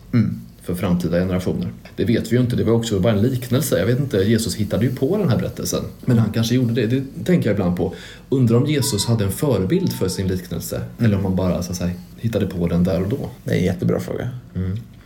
för 0.61 0.75
framtida 0.75 1.19
generationer. 1.19 1.71
Det 1.95 2.05
vet 2.05 2.31
vi 2.31 2.35
ju 2.35 2.41
inte, 2.41 2.55
det 2.55 2.63
var 2.63 2.73
också 2.73 2.99
bara 2.99 3.13
en 3.13 3.21
liknelse. 3.21 3.79
Jag 3.79 3.85
vet 3.85 3.99
inte, 3.99 4.17
Jesus 4.17 4.55
hittade 4.55 4.85
ju 4.85 4.95
på 4.95 5.17
den 5.17 5.29
här 5.29 5.37
berättelsen. 5.37 5.83
Men 6.05 6.17
han 6.17 6.31
kanske 6.31 6.55
gjorde 6.55 6.73
det, 6.73 6.87
det 6.87 7.25
tänker 7.25 7.49
jag 7.49 7.55
ibland 7.55 7.77
på. 7.77 7.93
Undrar 8.29 8.57
om 8.57 8.65
Jesus 8.65 9.05
hade 9.05 9.23
en 9.23 9.31
förebild 9.31 9.93
för 9.93 10.07
sin 10.07 10.27
liknelse? 10.27 10.81
Eller 10.99 11.17
om 11.17 11.23
han 11.23 11.35
bara 11.35 11.63
så 11.63 11.71
att 11.71 11.77
säga, 11.77 11.91
hittade 12.17 12.47
på 12.47 12.67
den 12.67 12.83
där 12.83 13.01
och 13.01 13.09
då? 13.09 13.29
Det 13.43 13.51
är 13.51 13.57
en 13.57 13.63
jättebra 13.63 13.99
fråga. 13.99 14.29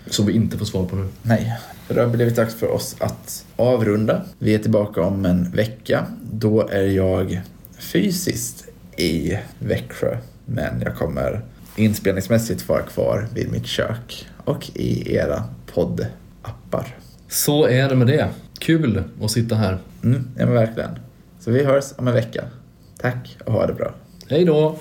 Som 0.09 0.25
vi 0.25 0.33
inte 0.33 0.57
får 0.57 0.65
svar 0.65 0.85
på 0.85 0.95
nu. 0.95 1.07
Nej, 1.21 1.53
då 1.87 1.95
har 1.95 2.01
det 2.01 2.17
blivit 2.17 2.35
dags 2.35 2.55
för 2.55 2.71
oss 2.71 2.95
att 2.99 3.45
avrunda. 3.55 4.21
Vi 4.39 4.55
är 4.55 4.59
tillbaka 4.59 5.01
om 5.01 5.25
en 5.25 5.51
vecka. 5.51 6.05
Då 6.31 6.67
är 6.67 6.87
jag 6.87 7.41
fysiskt 7.79 8.67
i 8.97 9.37
Växjö, 9.59 10.17
men 10.45 10.81
jag 10.81 10.95
kommer 10.95 11.41
inspelningsmässigt 11.75 12.69
vara 12.69 12.81
kvar 12.81 13.27
vid 13.33 13.51
mitt 13.51 13.65
kök 13.65 14.27
och 14.45 14.69
i 14.73 15.15
era 15.15 15.43
poddappar. 15.73 16.95
Så 17.29 17.67
är 17.67 17.89
det 17.89 17.95
med 17.95 18.07
det. 18.07 18.29
Kul 18.59 19.03
att 19.21 19.31
sitta 19.31 19.55
här. 19.55 19.77
Mm, 20.03 20.27
ja 20.37 20.45
men 20.45 20.53
verkligen. 20.53 20.89
Så 21.39 21.51
vi 21.51 21.63
hörs 21.63 21.85
om 21.97 22.07
en 22.07 22.13
vecka. 22.13 22.43
Tack 22.97 23.37
och 23.45 23.53
ha 23.53 23.67
det 23.67 23.73
bra. 23.73 23.93
Hej 24.29 24.45
då! 24.45 24.79